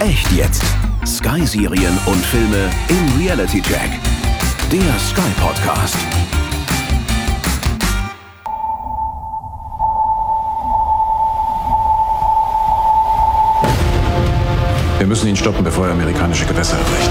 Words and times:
Echt 0.00 0.32
jetzt. 0.32 0.62
Sky-Serien 1.06 1.98
und 2.06 2.24
Filme 2.24 2.70
im 2.88 3.20
Reality 3.20 3.60
Check. 3.60 3.90
Der 4.72 4.98
Sky 4.98 5.20
Podcast. 5.38 5.94
Wir 14.96 15.06
müssen 15.06 15.28
ihn 15.28 15.36
stoppen, 15.36 15.62
bevor 15.62 15.88
er 15.88 15.92
amerikanische 15.92 16.46
Gewässer 16.46 16.78
erreicht. 16.78 17.10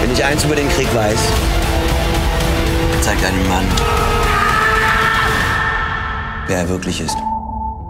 Wenn 0.00 0.12
ich 0.12 0.24
eins 0.24 0.44
über 0.44 0.54
den 0.54 0.68
Krieg 0.68 0.94
weiß, 0.94 1.18
zeigt 3.00 3.24
einem 3.24 3.48
Mann, 3.48 3.66
wer 6.50 6.58
er 6.58 6.68
wirklich 6.68 7.00
ist. 7.00 7.16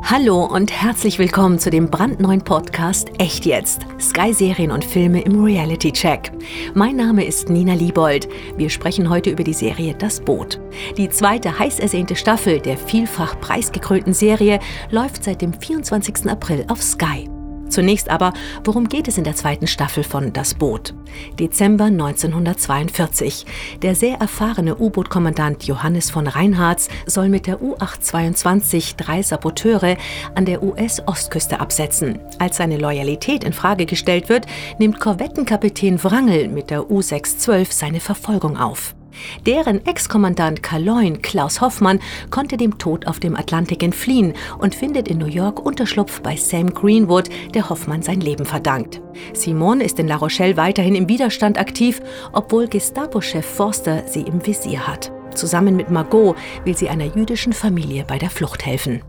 Hallo 0.03 0.45
und 0.45 0.71
herzlich 0.71 1.19
willkommen 1.19 1.59
zu 1.59 1.71
dem 1.71 1.89
brandneuen 1.89 2.43
Podcast 2.43 3.09
Echt 3.19 3.47
jetzt. 3.47 3.87
Sky-Serien 3.99 4.71
und 4.71 4.85
Filme 4.85 5.23
im 5.23 5.43
Reality 5.43 5.93
Check. 5.93 6.31
Mein 6.75 6.97
Name 6.97 7.25
ist 7.25 7.49
Nina 7.49 7.75
Liebold. 7.75 8.29
Wir 8.57 8.69
sprechen 8.69 9.09
heute 9.09 9.31
über 9.31 9.45
die 9.45 9.55
Serie 9.55 9.95
Das 9.95 10.21
Boot. 10.21 10.61
Die 10.99 11.09
zweite 11.09 11.59
heiß 11.59 11.79
ersehnte 11.81 12.17
Staffel 12.17 12.61
der 12.61 12.77
vielfach 12.77 13.41
preisgekrönten 13.41 14.13
Serie 14.13 14.59
läuft 14.91 15.25
seit 15.25 15.41
dem 15.41 15.55
24. 15.55 16.29
April 16.31 16.67
auf 16.69 16.83
Sky. 16.83 17.30
Zunächst 17.71 18.11
aber, 18.11 18.33
worum 18.65 18.89
geht 18.89 19.09
es 19.09 19.17
in 19.17 19.25
der 19.25 19.37
zweiten 19.37 19.67
Staffel 19.67 20.05
von 20.05 20.33
Das 20.33 20.55
Boot? 20.55 20.95
Dezember 21.39 21.85
1942. 21.85 23.47
Der 23.83 23.95
sehr 23.95 24.19
erfahrene 24.19 24.77
U-Boot-Kommandant 24.77 25.65
Johannes 25.65 26.11
von 26.11 26.27
Reinhardt 26.27 26.89
soll 27.07 27.29
mit 27.29 27.47
der 27.47 27.63
U-822 27.63 28.97
drei 28.97 29.23
Saboteure 29.23 29.97
an 30.35 30.45
der 30.45 30.63
US-Ostküste 30.63 31.61
absetzen. 31.61 32.19
Als 32.39 32.59
seine 32.59 32.77
Loyalität 32.77 33.45
in 33.45 33.53
Frage 33.53 33.87
gestellt 33.87 34.29
wird, 34.29 34.47
nimmt 34.79 35.01
Korvettenkapitän 35.01 36.03
Wrangel 36.03 36.49
mit 36.49 36.71
der 36.71 36.91
U-612 36.91 37.73
seine 37.73 38.01
Verfolgung 38.01 38.57
auf. 38.57 38.95
Deren 39.47 39.85
Ex-Kommandant 39.87 40.63
Kaloin 40.63 41.23
Klaus 41.23 41.61
Hoffmann 41.61 42.01
konnte 42.31 42.57
dem 42.57 42.79
Tod 42.79 43.07
auf 43.07 43.21
dem 43.21 43.37
Atlantik 43.37 43.83
entfliehen 43.83 44.35
und 44.59 44.75
findet 44.75 45.09
in 45.09 45.19
New 45.19 45.27
York 45.27 45.65
Unterschlupf 45.65 46.21
bei 46.21 46.37
Sam 46.37 46.73
Greenwood, 46.73 47.29
der 47.55 47.69
Hoffmann 47.69 48.03
sein 48.03 48.21
Leben 48.21 48.45
verdankt. 48.45 49.01
Simon 49.33 49.81
ist 49.81 49.99
in 49.99 50.09
La 50.09 50.17
Rochelle 50.17 50.57
weiterhin 50.57 50.95
im 50.95 51.09
Widerstand 51.09 51.59
aktiv, 51.59 52.01
obwohl 52.33 52.69
Gestapo-Chef 52.69 53.47
Forster 53.47 54.05
sie 54.07 54.23
im 54.23 54.45
Visier 54.47 54.87
hat. 54.87 55.13
Zusammen 55.35 55.77
mit 55.77 55.91
Margot 55.91 56.37
will 56.65 56.77
sie 56.77 56.89
einer 56.89 57.15
jüdischen 57.17 57.53
Familie 57.53 58.05
bei 58.07 58.19
der 58.19 58.31
Flucht 58.31 58.67
helfen. 58.67 59.03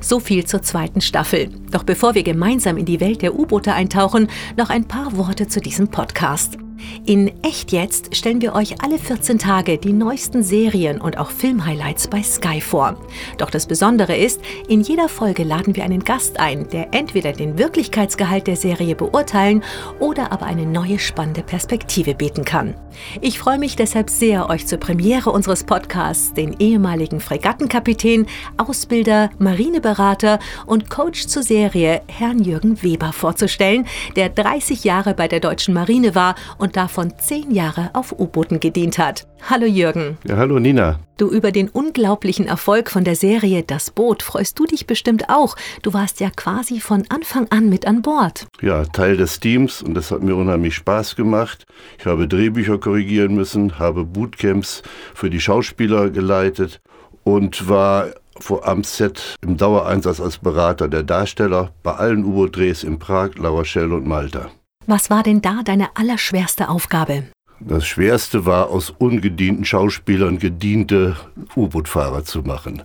So 0.00 0.20
viel 0.20 0.44
zur 0.44 0.62
zweiten 0.62 1.00
Staffel. 1.00 1.48
Doch 1.70 1.82
bevor 1.82 2.14
wir 2.14 2.22
gemeinsam 2.22 2.76
in 2.76 2.84
die 2.84 3.00
Welt 3.00 3.22
der 3.22 3.34
U-Boote 3.34 3.72
eintauchen, 3.72 4.28
noch 4.56 4.70
ein 4.70 4.86
paar 4.86 5.16
Worte 5.16 5.48
zu 5.48 5.60
diesem 5.60 5.88
Podcast. 5.88 6.58
In 7.04 7.32
Echt 7.42 7.72
jetzt 7.72 8.14
stellen 8.14 8.40
wir 8.40 8.54
euch 8.54 8.82
alle 8.82 8.98
14 8.98 9.38
Tage 9.38 9.78
die 9.78 9.92
neuesten 9.92 10.42
Serien 10.42 11.00
und 11.00 11.18
auch 11.18 11.30
Filmhighlights 11.30 12.08
bei 12.08 12.22
Sky 12.22 12.60
vor. 12.60 12.96
Doch 13.38 13.50
das 13.50 13.66
Besondere 13.66 14.16
ist, 14.16 14.40
in 14.68 14.80
jeder 14.80 15.08
Folge 15.08 15.42
laden 15.42 15.74
wir 15.74 15.84
einen 15.84 16.04
Gast 16.04 16.38
ein, 16.38 16.68
der 16.68 16.94
entweder 16.94 17.32
den 17.32 17.58
Wirklichkeitsgehalt 17.58 18.46
der 18.46 18.56
Serie 18.56 18.94
beurteilen 18.94 19.64
oder 19.98 20.32
aber 20.32 20.46
eine 20.46 20.66
neue 20.66 20.98
spannende 20.98 21.42
Perspektive 21.42 22.14
bieten 22.14 22.44
kann. 22.44 22.74
Ich 23.20 23.38
freue 23.38 23.58
mich 23.58 23.76
deshalb 23.76 24.10
sehr, 24.10 24.48
euch 24.48 24.66
zur 24.66 24.78
Premiere 24.78 25.30
unseres 25.30 25.64
Podcasts 25.64 26.34
den 26.34 26.56
ehemaligen 26.58 27.20
Fregattenkapitän, 27.20 28.26
Ausbilder, 28.56 29.30
Marineberater 29.38 30.38
und 30.66 30.90
Coach 30.90 31.26
zur 31.26 31.42
Serie, 31.42 32.02
Herrn 32.08 32.38
Jürgen 32.38 32.82
Weber, 32.82 33.12
vorzustellen, 33.12 33.86
der 34.16 34.28
30 34.28 34.84
Jahre 34.84 35.14
bei 35.14 35.28
der 35.28 35.40
deutschen 35.40 35.74
Marine 35.74 36.14
war 36.14 36.34
und 36.58 36.71
und 36.72 36.76
davon 36.78 37.12
zehn 37.18 37.50
Jahre 37.50 37.90
auf 37.92 38.18
U-Booten 38.18 38.58
gedient 38.58 38.96
hat. 38.96 39.26
Hallo 39.48 39.66
Jürgen. 39.66 40.16
Ja, 40.26 40.38
hallo 40.38 40.58
Nina. 40.58 41.00
Du 41.18 41.28
über 41.28 41.52
den 41.52 41.68
unglaublichen 41.68 42.46
Erfolg 42.46 42.90
von 42.90 43.04
der 43.04 43.14
Serie 43.14 43.62
Das 43.62 43.90
Boot 43.90 44.22
freust 44.22 44.58
du 44.58 44.64
dich 44.64 44.86
bestimmt 44.86 45.28
auch. 45.28 45.56
Du 45.82 45.92
warst 45.92 46.20
ja 46.20 46.30
quasi 46.30 46.80
von 46.80 47.04
Anfang 47.10 47.46
an 47.50 47.68
mit 47.68 47.86
an 47.86 48.00
Bord. 48.00 48.46
Ja, 48.62 48.84
Teil 48.86 49.18
des 49.18 49.38
Teams 49.38 49.82
und 49.82 49.92
das 49.92 50.10
hat 50.10 50.22
mir 50.22 50.34
unheimlich 50.34 50.74
Spaß 50.74 51.14
gemacht. 51.14 51.66
Ich 51.98 52.06
habe 52.06 52.26
Drehbücher 52.26 52.78
korrigieren 52.78 53.34
müssen, 53.34 53.78
habe 53.78 54.06
Bootcamps 54.06 54.82
für 55.14 55.28
die 55.28 55.40
Schauspieler 55.40 56.08
geleitet 56.08 56.80
und 57.22 57.68
war 57.68 58.06
vor 58.40 58.66
am 58.66 58.82
Set 58.82 59.36
im 59.42 59.58
Dauereinsatz 59.58 60.20
als 60.20 60.38
Berater 60.38 60.88
der 60.88 61.02
Darsteller 61.02 61.74
bei 61.82 61.92
allen 61.92 62.24
U-Boot-Drehs 62.24 62.82
in 62.82 62.98
Prag, 62.98 63.36
La 63.36 63.50
Rochelle 63.50 63.94
und 63.94 64.06
Malta. 64.06 64.50
Was 64.86 65.10
war 65.10 65.22
denn 65.22 65.42
da 65.42 65.62
deine 65.64 65.96
allerschwerste 65.96 66.68
Aufgabe? 66.68 67.24
Das 67.60 67.86
Schwerste 67.86 68.44
war, 68.44 68.70
aus 68.70 68.92
ungedienten 68.98 69.64
Schauspielern 69.64 70.40
gediente 70.40 71.16
U-Boot-Fahrer 71.54 72.24
zu 72.24 72.40
machen. 72.40 72.82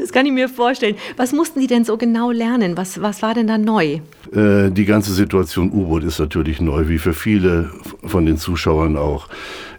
Das 0.00 0.10
kann 0.10 0.26
ich 0.26 0.32
mir 0.32 0.48
vorstellen. 0.48 0.96
Was 1.16 1.32
mussten 1.32 1.60
die 1.60 1.68
denn 1.68 1.84
so 1.84 1.96
genau 1.96 2.32
lernen? 2.32 2.76
Was, 2.76 3.00
was 3.00 3.22
war 3.22 3.34
denn 3.34 3.46
da 3.46 3.56
neu? 3.56 4.00
Äh, 4.32 4.70
die 4.70 4.84
ganze 4.84 5.12
Situation 5.12 5.70
U-Boot 5.70 6.02
ist 6.02 6.18
natürlich 6.18 6.60
neu, 6.60 6.88
wie 6.88 6.98
für 6.98 7.14
viele 7.14 7.70
von 8.04 8.26
den 8.26 8.36
Zuschauern 8.36 8.96
auch. 8.96 9.28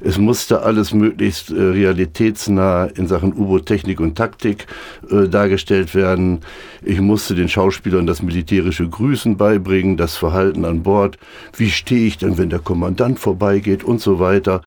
Es 0.01 0.17
musste 0.17 0.61
alles 0.61 0.93
möglichst 0.93 1.49
äh, 1.49 1.53
realitätsnah 1.53 2.85
in 2.85 3.07
Sachen 3.07 3.33
U-Boot-Technik 3.33 3.99
und 3.99 4.15
Taktik 4.15 4.67
äh, 5.09 5.27
dargestellt 5.27 5.95
werden. 5.95 6.39
Ich 6.83 7.01
musste 7.01 7.35
den 7.35 7.49
Schauspielern 7.49 8.07
das 8.07 8.21
militärische 8.21 8.87
Grüßen 8.87 9.37
beibringen, 9.37 9.97
das 9.97 10.15
Verhalten 10.15 10.65
an 10.65 10.83
Bord. 10.83 11.17
Wie 11.55 11.69
stehe 11.69 12.07
ich 12.07 12.17
denn, 12.17 12.37
wenn 12.37 12.49
der 12.49 12.59
Kommandant 12.59 13.19
vorbeigeht 13.19 13.83
und 13.83 14.01
so 14.01 14.19
weiter. 14.19 14.61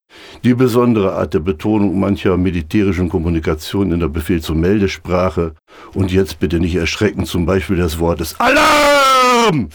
Die 0.45 0.55
besondere 0.55 1.13
Art 1.15 1.35
der 1.35 1.41
Betonung 1.41 1.99
mancher 1.99 2.37
militärischen 2.37 3.09
Kommunikation 3.09 3.93
in 3.93 4.01
der 4.01 4.09
Befehls- 4.09 4.51
und 4.51 4.61
Meldesprache. 4.61 5.55
Und 5.95 6.13
jetzt 6.13 6.41
bitte 6.41 6.59
nicht 6.61 6.75
erschrecken, 6.75 7.25
zum 7.27 7.47
Beispiel 7.47 7.77
das 7.77 7.99
Wort 7.99 8.21
des 8.21 8.39
Alarm! 8.41 9.69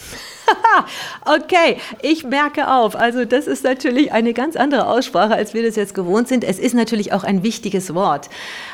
okay, 1.24 1.78
ich 2.02 2.24
merke 2.24 2.72
auf. 2.72 2.96
Also 2.96 3.24
das 3.24 3.46
ist 3.46 3.64
natürlich 3.64 4.12
eine 4.12 4.32
ganz 4.32 4.56
andere 4.56 4.88
Aussprache, 4.88 5.34
als 5.34 5.54
wir 5.54 5.62
das 5.62 5.76
jetzt 5.76 5.94
gewohnt 5.94 6.28
sind. 6.28 6.44
Es 6.44 6.58
ist 6.58 6.74
natürlich 6.74 7.12
auch 7.12 7.24
ein 7.24 7.42
wichtiges 7.42 7.94
Wort. 7.94 8.28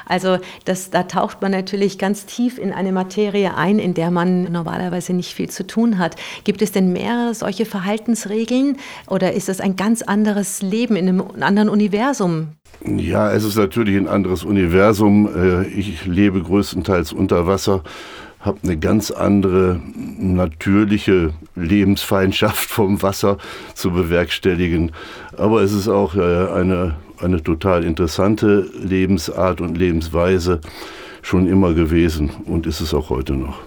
Also 0.07 0.39
das, 0.65 0.91
da 0.91 1.05
taucht 1.05 1.43
man 1.43 1.53
natürlich 1.53 1.99
ganz 1.99 2.27
tief 2.27 2.59
in 2.59 2.73
eine 2.73 2.93
Materie 2.93 3.55
ein, 3.57 3.79
in 3.79 3.95
der 3.95 4.11
man 4.11 4.51
normalerweise 4.51 5.12
nicht 5.12 5.35
viel 5.35 5.51
zu 5.51 5.67
tun 5.67 5.99
hat. 5.99 6.17
Gibt 6.45 6.62
es 6.62 6.73
denn 6.73 6.93
mehrere 6.93 7.35
solche 7.35 7.65
Verhaltensregeln 7.65 8.77
oder 9.09 9.33
ist 9.33 9.49
das 9.49 9.61
ein 9.61 9.77
ganz 9.77 10.03
anderes 10.03 10.62
Leben 10.62 10.97
in 10.97 11.09
einem 11.09 11.25
anderen 11.41 11.69
Universum? 11.69 12.49
Ja, 12.85 13.33
es 13.33 13.45
ist 13.45 13.57
natürlich 13.57 13.97
ein 13.97 14.09
anderes 14.09 14.45
Universum. 14.45 15.29
Äh, 15.35 15.69
ich 15.69 16.05
lebe 16.05 16.43
größtenteils 16.43 17.12
unter 17.12 17.47
Wasser 17.47 17.85
habe 18.43 18.59
eine 18.65 18.77
ganz 18.77 19.11
andere 19.11 19.81
natürliche 20.19 21.33
Lebensfeindschaft 21.55 22.69
vom 22.71 23.03
Wasser 23.03 23.39
zu 23.75 23.93
bewerkstelligen. 23.93 24.93
Aber 25.37 25.63
es 25.63 25.73
ist 25.73 25.89
auch 25.89 26.15
äh, 26.15 26.49
eine, 26.53 26.97
eine 27.21 27.43
total 27.43 27.85
interessante 27.85 28.69
Lebensart 28.83 29.61
und 29.61 29.79
Lebensweise 29.79 30.61
schon 31.23 31.47
immer 31.47 31.73
gewesen 31.73 32.31
und 32.47 32.67
ist 32.67 32.81
es 32.81 32.93
auch 32.93 33.11
heute 33.11 33.35
noch. 33.35 33.61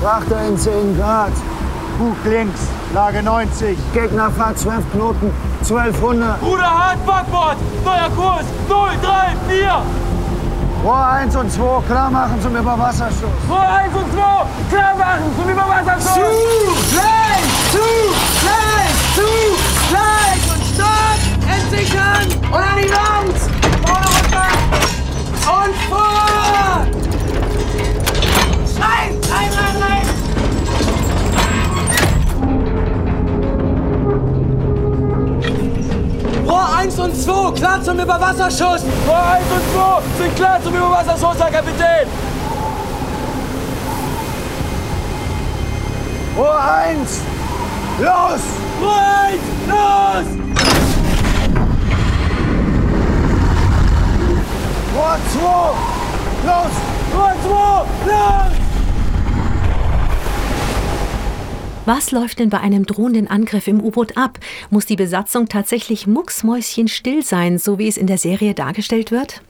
Frachter 0.00 0.46
in 0.46 0.56
10 0.56 0.96
Grad. 0.96 1.32
Bug 1.98 2.16
links, 2.30 2.68
Lage 2.92 3.22
90. 3.22 3.76
Gegnerfahrt 3.94 4.58
12 4.58 4.92
Knoten, 4.92 5.30
1200. 5.60 6.40
Bruder 6.40 6.62
Hart, 6.62 7.06
Backbord! 7.06 7.56
Neuer 7.84 8.10
Kurs, 8.14 8.44
0, 8.68 8.88
3, 9.02 9.54
4! 9.56 10.05
Rohr 10.84 11.06
1 11.06 11.34
und 11.36 11.50
2 11.50 11.82
klar 11.88 12.10
machen 12.10 12.40
zum 12.40 12.54
Überwasserstoß. 12.56 13.30
Rohr 13.48 13.60
1 13.60 13.94
und 13.94 14.12
2 14.12 14.20
klar 14.70 14.94
machen 14.96 15.32
zum 15.36 15.48
Überwasserstoß. 15.50 16.14
Zu, 16.14 16.20
gleich, 16.92 17.46
zu, 17.72 17.86
gleich, 18.42 18.94
zu, 19.16 19.28
gleich 19.88 20.42
und 20.54 20.62
Start, 20.74 21.20
entsichern 21.54 22.28
und 22.50 22.62
an 22.62 22.78
die 22.80 22.90
Wand. 22.90 23.38
Vorne 23.86 24.06
runter 24.06 24.48
und 25.64 25.74
vor. 25.88 26.86
Rein, 28.78 29.12
rein, 29.30 29.50
rein, 29.52 29.82
rein. 29.82 30.05
Rohr 36.46 36.76
1 36.78 36.98
und 37.00 37.16
2 37.16 37.50
klar 37.52 37.82
zum 37.82 37.98
Überwasserschuss. 37.98 38.84
Rohr 39.06 39.26
1 39.32 39.44
und 39.50 39.62
2 39.74 40.22
sind 40.22 40.36
klar 40.36 40.62
zum 40.62 40.74
Überwasserschuss, 40.74 41.38
Herr 41.38 41.50
Kapitän. 41.50 42.08
Rohr 46.36 46.60
1, 46.60 47.20
los! 47.98 48.40
Rohr 48.80 49.02
1, 49.26 49.40
los! 49.68 50.26
Rohr 54.94 55.18
2! 55.32 55.74
Los! 56.46 56.72
3, 57.12 57.34
2! 57.42 57.86
Los! 58.06 58.65
Was 61.86 62.10
läuft 62.10 62.40
denn 62.40 62.50
bei 62.50 62.58
einem 62.58 62.84
drohenden 62.84 63.28
Angriff 63.28 63.68
im 63.68 63.80
U-Boot 63.80 64.16
ab? 64.16 64.40
Muss 64.70 64.86
die 64.86 64.96
Besatzung 64.96 65.46
tatsächlich 65.46 66.08
mucksmäuschenstill 66.08 67.22
sein, 67.22 67.58
so 67.58 67.78
wie 67.78 67.86
es 67.86 67.96
in 67.96 68.08
der 68.08 68.18
Serie 68.18 68.54
dargestellt 68.54 69.12
wird? 69.12 69.40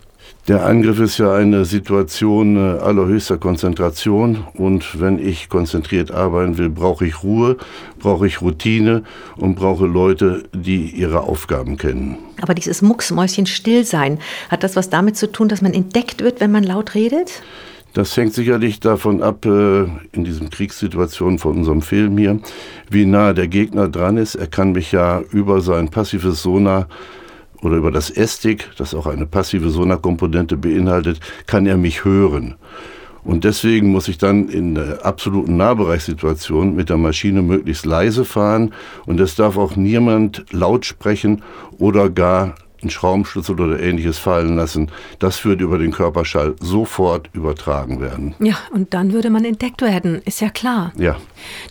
Der 0.46 0.66
Angriff 0.66 1.00
ist 1.00 1.16
ja 1.16 1.34
eine 1.34 1.64
Situation 1.64 2.56
äh, 2.56 2.78
allerhöchster 2.78 3.38
Konzentration 3.38 4.44
und 4.52 5.00
wenn 5.00 5.18
ich 5.18 5.48
konzentriert 5.48 6.10
arbeiten 6.10 6.58
will, 6.58 6.68
brauche 6.68 7.06
ich 7.06 7.22
Ruhe, 7.22 7.56
brauche 7.98 8.26
ich 8.26 8.42
Routine 8.42 9.02
und 9.38 9.54
brauche 9.54 9.86
Leute, 9.86 10.44
die 10.52 10.90
ihre 10.90 11.22
Aufgaben 11.22 11.78
kennen. 11.78 12.18
Aber 12.42 12.54
dieses 12.54 12.82
Mucksmäuschenstillsein, 12.82 14.18
hat 14.50 14.62
das 14.62 14.76
was 14.76 14.90
damit 14.90 15.16
zu 15.16 15.32
tun, 15.32 15.48
dass 15.48 15.62
man 15.62 15.72
entdeckt 15.72 16.22
wird, 16.22 16.40
wenn 16.40 16.52
man 16.52 16.64
laut 16.64 16.94
redet? 16.94 17.42
Das 17.96 18.14
hängt 18.14 18.34
sicherlich 18.34 18.78
davon 18.78 19.22
ab, 19.22 19.46
äh, 19.46 19.84
in 20.12 20.22
diesen 20.22 20.50
Kriegssituationen 20.50 21.38
von 21.38 21.56
unserem 21.56 21.80
Film 21.80 22.18
hier, 22.18 22.38
wie 22.90 23.06
nah 23.06 23.32
der 23.32 23.48
Gegner 23.48 23.88
dran 23.88 24.18
ist. 24.18 24.34
Er 24.34 24.48
kann 24.48 24.72
mich 24.72 24.92
ja 24.92 25.22
über 25.32 25.62
sein 25.62 25.88
passives 25.88 26.42
Sonar 26.42 26.88
oder 27.62 27.76
über 27.76 27.90
das 27.90 28.10
Estig, 28.10 28.68
das 28.76 28.94
auch 28.94 29.06
eine 29.06 29.24
passive 29.24 29.70
Sonarkomponente 29.70 30.58
beinhaltet, 30.58 31.20
kann 31.46 31.64
er 31.64 31.78
mich 31.78 32.04
hören. 32.04 32.56
Und 33.24 33.44
deswegen 33.44 33.92
muss 33.92 34.08
ich 34.08 34.18
dann 34.18 34.50
in 34.50 34.74
der 34.74 35.06
absoluten 35.06 35.56
Nahbereichssituation 35.56 36.76
mit 36.76 36.90
der 36.90 36.98
Maschine 36.98 37.40
möglichst 37.40 37.86
leise 37.86 38.26
fahren 38.26 38.74
und 39.06 39.20
es 39.20 39.36
darf 39.36 39.56
auch 39.56 39.74
niemand 39.74 40.44
laut 40.52 40.84
sprechen 40.84 41.42
oder 41.78 42.10
gar 42.10 42.56
einen 42.82 42.90
Schraubenschlüssel 42.90 43.60
oder 43.60 43.80
ähnliches 43.80 44.18
fallen 44.18 44.56
lassen. 44.56 44.90
Das 45.18 45.44
würde 45.44 45.64
über 45.64 45.78
den 45.78 45.92
Körperschall 45.92 46.54
sofort 46.60 47.30
übertragen 47.32 48.00
werden. 48.00 48.34
Ja, 48.38 48.56
und 48.72 48.94
dann 48.94 49.12
würde 49.12 49.30
man 49.30 49.44
entdeckt 49.44 49.82
werden, 49.82 50.20
ist 50.24 50.40
ja 50.40 50.50
klar. 50.50 50.92
Ja. 50.96 51.16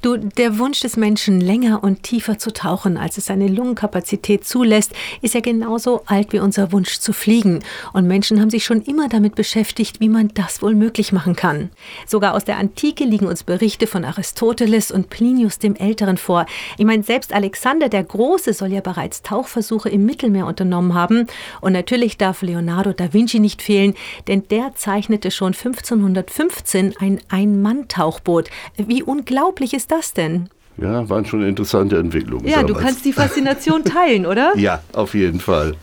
Du, 0.01 0.17
der 0.17 0.59
Wunsch 0.59 0.79
des 0.79 0.97
Menschen, 0.97 1.41
länger 1.41 1.83
und 1.83 2.03
tiefer 2.03 2.37
zu 2.37 2.51
tauchen, 2.51 2.97
als 2.97 3.17
es 3.17 3.25
seine 3.25 3.47
Lungenkapazität 3.47 4.45
zulässt, 4.45 4.93
ist 5.21 5.33
ja 5.33 5.41
genauso 5.41 6.03
alt 6.05 6.33
wie 6.33 6.39
unser 6.39 6.71
Wunsch 6.71 6.99
zu 6.99 7.13
fliegen. 7.13 7.59
Und 7.93 8.07
Menschen 8.07 8.41
haben 8.41 8.49
sich 8.49 8.65
schon 8.65 8.81
immer 8.81 9.09
damit 9.09 9.35
beschäftigt, 9.35 9.99
wie 9.99 10.09
man 10.09 10.31
das 10.33 10.61
wohl 10.61 10.75
möglich 10.75 11.11
machen 11.11 11.35
kann. 11.35 11.69
Sogar 12.07 12.33
aus 12.33 12.45
der 12.45 12.57
Antike 12.57 13.03
liegen 13.03 13.27
uns 13.27 13.43
Berichte 13.43 13.87
von 13.87 14.05
Aristoteles 14.05 14.91
und 14.91 15.09
Plinius 15.09 15.59
dem 15.59 15.75
Älteren 15.75 16.17
vor. 16.17 16.45
Ich 16.77 16.85
meine, 16.85 17.03
selbst 17.03 17.33
Alexander 17.33 17.89
der 17.89 18.03
Große 18.03 18.53
soll 18.53 18.71
ja 18.71 18.81
bereits 18.81 19.21
Tauchversuche 19.21 19.89
im 19.89 20.05
Mittelmeer 20.05 20.45
unternommen 20.45 20.93
haben. 20.95 21.27
Und 21.61 21.73
natürlich 21.73 22.17
darf 22.17 22.41
Leonardo 22.41 22.93
da 22.93 23.13
Vinci 23.13 23.39
nicht 23.39 23.61
fehlen, 23.61 23.93
denn 24.27 24.47
der 24.47 24.73
zeichnete 24.73 25.29
schon 25.29 25.53
1515 25.53 26.95
ein 26.99 27.21
Ein-Mann-Tauchboot. 27.29 28.49
Wie 28.77 29.03
unglaublich 29.03 29.75
ist 29.75 29.91
das 29.91 30.13
denn? 30.13 30.49
Ja, 30.77 31.07
waren 31.09 31.25
schon 31.25 31.41
interessante 31.41 31.97
Entwicklungen. 31.97 32.45
Ja, 32.45 32.61
du 32.61 32.67
damals. 32.67 32.85
kannst 32.85 33.05
die 33.05 33.13
Faszination 33.13 33.83
teilen, 33.85 34.25
oder? 34.25 34.53
Ja, 34.57 34.81
auf 34.91 35.13
jeden 35.13 35.39
Fall. 35.39 35.75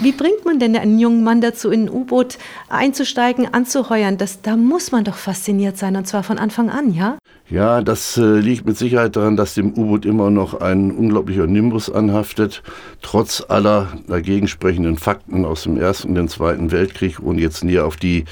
Wie 0.00 0.10
bringt 0.10 0.44
man 0.44 0.58
denn 0.58 0.76
einen 0.76 0.98
jungen 0.98 1.22
Mann 1.22 1.40
dazu, 1.40 1.70
in 1.70 1.84
ein 1.84 1.90
U-Boot 1.90 2.36
einzusteigen, 2.68 3.52
anzuheuern? 3.54 4.18
Das, 4.18 4.42
da 4.42 4.56
muss 4.56 4.90
man 4.90 5.04
doch 5.04 5.14
fasziniert 5.16 5.76
sein, 5.76 5.94
und 5.94 6.08
zwar 6.08 6.24
von 6.24 6.38
Anfang 6.38 6.68
an, 6.68 6.92
ja? 6.92 7.16
Ja, 7.48 7.80
das 7.80 8.16
äh, 8.16 8.38
liegt 8.38 8.66
mit 8.66 8.76
Sicherheit 8.76 9.14
daran, 9.14 9.36
dass 9.36 9.54
dem 9.54 9.72
U-Boot 9.72 10.04
immer 10.04 10.30
noch 10.30 10.60
ein 10.60 10.90
unglaublicher 10.90 11.46
Nimbus 11.46 11.90
anhaftet, 11.90 12.62
trotz 13.02 13.44
aller 13.48 13.88
dagegen 14.08 14.48
sprechenden 14.48 14.98
Fakten 14.98 15.44
aus 15.44 15.62
dem 15.62 15.76
Ersten 15.76 16.10
und 16.10 16.14
dem 16.16 16.28
Zweiten 16.28 16.72
Weltkrieg, 16.72 17.20
ohne 17.22 17.40
jetzt 17.40 17.62
näher 17.62 17.86
auf 17.86 17.96
die 17.96 18.24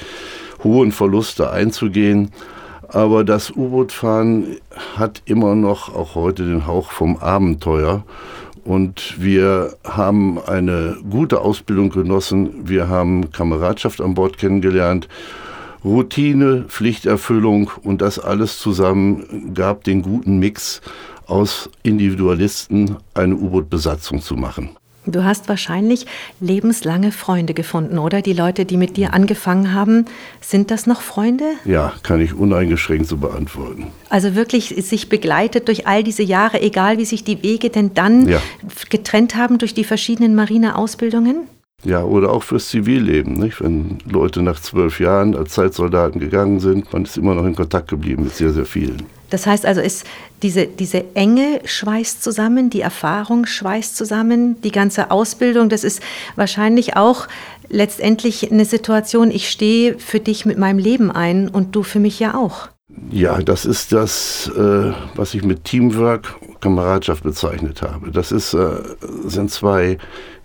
hohen 0.63 0.91
Verluste 0.91 1.49
einzugehen. 1.49 2.31
Aber 2.91 3.23
das 3.23 3.51
U-Boot-Fahren 3.51 4.57
hat 4.97 5.21
immer 5.25 5.55
noch 5.55 5.93
auch 5.95 6.15
heute 6.15 6.43
den 6.43 6.65
Hauch 6.65 6.91
vom 6.91 7.17
Abenteuer. 7.17 8.03
Und 8.65 9.21
wir 9.21 9.75
haben 9.83 10.39
eine 10.39 10.97
gute 11.09 11.41
Ausbildung 11.41 11.89
genossen. 11.89 12.67
Wir 12.67 12.87
haben 12.87 13.31
Kameradschaft 13.31 14.01
an 14.01 14.15
Bord 14.15 14.37
kennengelernt. 14.37 15.07
Routine, 15.83 16.65
Pflichterfüllung 16.67 17.71
und 17.83 18.01
das 18.01 18.19
alles 18.19 18.59
zusammen 18.59 19.53
gab 19.53 19.85
den 19.85 20.01
guten 20.01 20.39
Mix 20.39 20.81
aus 21.25 21.69
Individualisten 21.83 22.97
eine 23.13 23.35
U-Boot-Besatzung 23.35 24.21
zu 24.21 24.35
machen. 24.35 24.71
Du 25.11 25.23
hast 25.23 25.49
wahrscheinlich 25.49 26.05
lebenslange 26.39 27.11
Freunde 27.11 27.53
gefunden, 27.53 27.97
oder? 27.97 28.21
Die 28.21 28.33
Leute, 28.33 28.65
die 28.65 28.77
mit 28.77 28.97
dir 28.97 29.13
angefangen 29.13 29.73
haben, 29.73 30.05
sind 30.41 30.71
das 30.71 30.87
noch 30.87 31.01
Freunde? 31.01 31.45
Ja, 31.65 31.93
kann 32.03 32.21
ich 32.21 32.33
uneingeschränkt 32.33 33.07
so 33.07 33.17
beantworten. 33.17 33.87
Also 34.09 34.35
wirklich 34.35 34.75
sich 34.77 35.09
begleitet 35.09 35.67
durch 35.67 35.87
all 35.87 36.03
diese 36.03 36.23
Jahre, 36.23 36.61
egal 36.61 36.97
wie 36.97 37.05
sich 37.05 37.23
die 37.23 37.41
Wege 37.43 37.69
denn 37.69 37.93
dann 37.93 38.27
Ja. 38.27 38.41
getrennt 38.89 39.35
haben 39.35 39.57
durch 39.57 39.73
die 39.73 39.83
verschiedenen 39.83 40.35
Marineausbildungen? 40.35 41.47
Ja, 41.83 42.03
oder 42.03 42.31
auch 42.31 42.43
fürs 42.43 42.67
Zivilleben, 42.69 43.33
nicht? 43.35 43.61
Wenn 43.61 43.99
Leute 44.09 44.41
nach 44.41 44.59
zwölf 44.59 44.99
Jahren 44.99 45.35
als 45.35 45.53
Zeitsoldaten 45.53 46.19
gegangen 46.19 46.59
sind, 46.59 46.91
man 46.91 47.03
ist 47.05 47.17
immer 47.17 47.35
noch 47.35 47.45
in 47.45 47.55
Kontakt 47.55 47.87
geblieben 47.87 48.23
mit 48.23 48.35
sehr, 48.35 48.51
sehr 48.51 48.65
vielen. 48.65 49.03
Das 49.29 49.45
heißt 49.45 49.65
also, 49.65 49.81
ist 49.81 50.05
diese, 50.41 50.67
diese 50.67 51.15
Enge 51.15 51.61
schweißt 51.65 52.23
zusammen, 52.23 52.69
die 52.69 52.81
Erfahrung 52.81 53.45
schweißt 53.45 53.95
zusammen, 53.95 54.61
die 54.61 54.71
ganze 54.71 55.11
Ausbildung, 55.11 55.69
das 55.69 55.83
ist 55.83 56.01
wahrscheinlich 56.35 56.95
auch 56.95 57.27
letztendlich 57.69 58.51
eine 58.51 58.65
Situation, 58.65 59.31
ich 59.31 59.49
stehe 59.49 59.99
für 59.99 60.19
dich 60.19 60.45
mit 60.45 60.57
meinem 60.57 60.79
Leben 60.79 61.11
ein 61.11 61.49
und 61.49 61.75
du 61.75 61.83
für 61.83 61.99
mich 61.99 62.19
ja 62.19 62.35
auch. 62.35 62.69
Ja, 63.11 63.39
das 63.39 63.65
ist 63.65 63.93
das, 63.93 64.51
äh, 64.57 64.91
was 65.15 65.33
ich 65.33 65.43
mit 65.43 65.63
Teamwork, 65.63 66.35
Kameradschaft 66.59 67.23
bezeichnet 67.23 67.81
habe. 67.81 68.11
Das 68.11 68.31
ist, 68.31 68.53
äh, 68.53 68.81
sind 69.25 69.51
zwei 69.51 69.97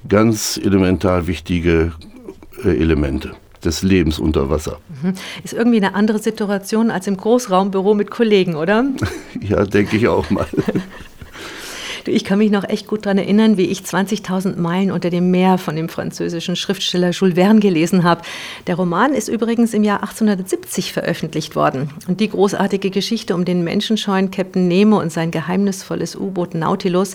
ganz 0.09 0.61
elementar 0.63 1.27
wichtige 1.27 1.93
äh, 2.63 2.69
Elemente 2.69 3.33
des 3.65 3.83
Lebens 3.83 4.19
unter 4.19 4.51
Wasser. 4.51 4.79
Ist 5.43 5.53
irgendwie 5.53 5.79
eine 5.79 5.95
andere 5.95 6.19
Situation 6.19 6.91
als 6.91 7.07
im 7.07 7.17
Großraumbüro 7.17 7.95
mit 7.95 8.11
Kollegen, 8.11 8.55
oder? 8.55 8.85
Ja, 9.41 9.65
denke 9.65 9.97
ich 9.97 10.09
auch 10.09 10.31
mal. 10.31 10.47
Ich 12.07 12.25
kann 12.25 12.39
mich 12.39 12.51
noch 12.51 12.65
echt 12.65 12.87
gut 12.87 13.07
daran 13.07 13.19
erinnern, 13.19 13.57
wie 13.57 13.67
ich 13.67 13.81
20.000 13.81 14.57
Meilen 14.57 14.91
unter 14.91 15.11
dem 15.11 15.31
Meer 15.31 15.59
von 15.59 15.77
dem 15.77 15.89
französischen 15.89 16.57
Schriftsteller 16.57 17.11
Jules 17.11 17.35
Verne 17.35 17.61
gelesen 17.61 18.05
habe. 18.05 18.23
Der 18.67 18.77
Roman 18.77 19.15
ist 19.15 19.29
übrigens 19.29 19.73
im 19.75 19.85
Jahr 19.85 20.03
1870 20.03 20.93
veröffentlicht 20.93 21.57
worden. 21.57 21.91
Und 22.07 22.21
die 22.21 22.29
großartige 22.29 22.91
Geschichte 22.91 23.35
um 23.35 23.45
den 23.45 23.65
menschenscheuen 23.65 24.31
Captain 24.31 24.69
Nemo 24.69 25.01
und 25.01 25.13
sein 25.13 25.31
geheimnisvolles 25.31 26.17
U-Boot 26.17 26.55
Nautilus 26.55 27.15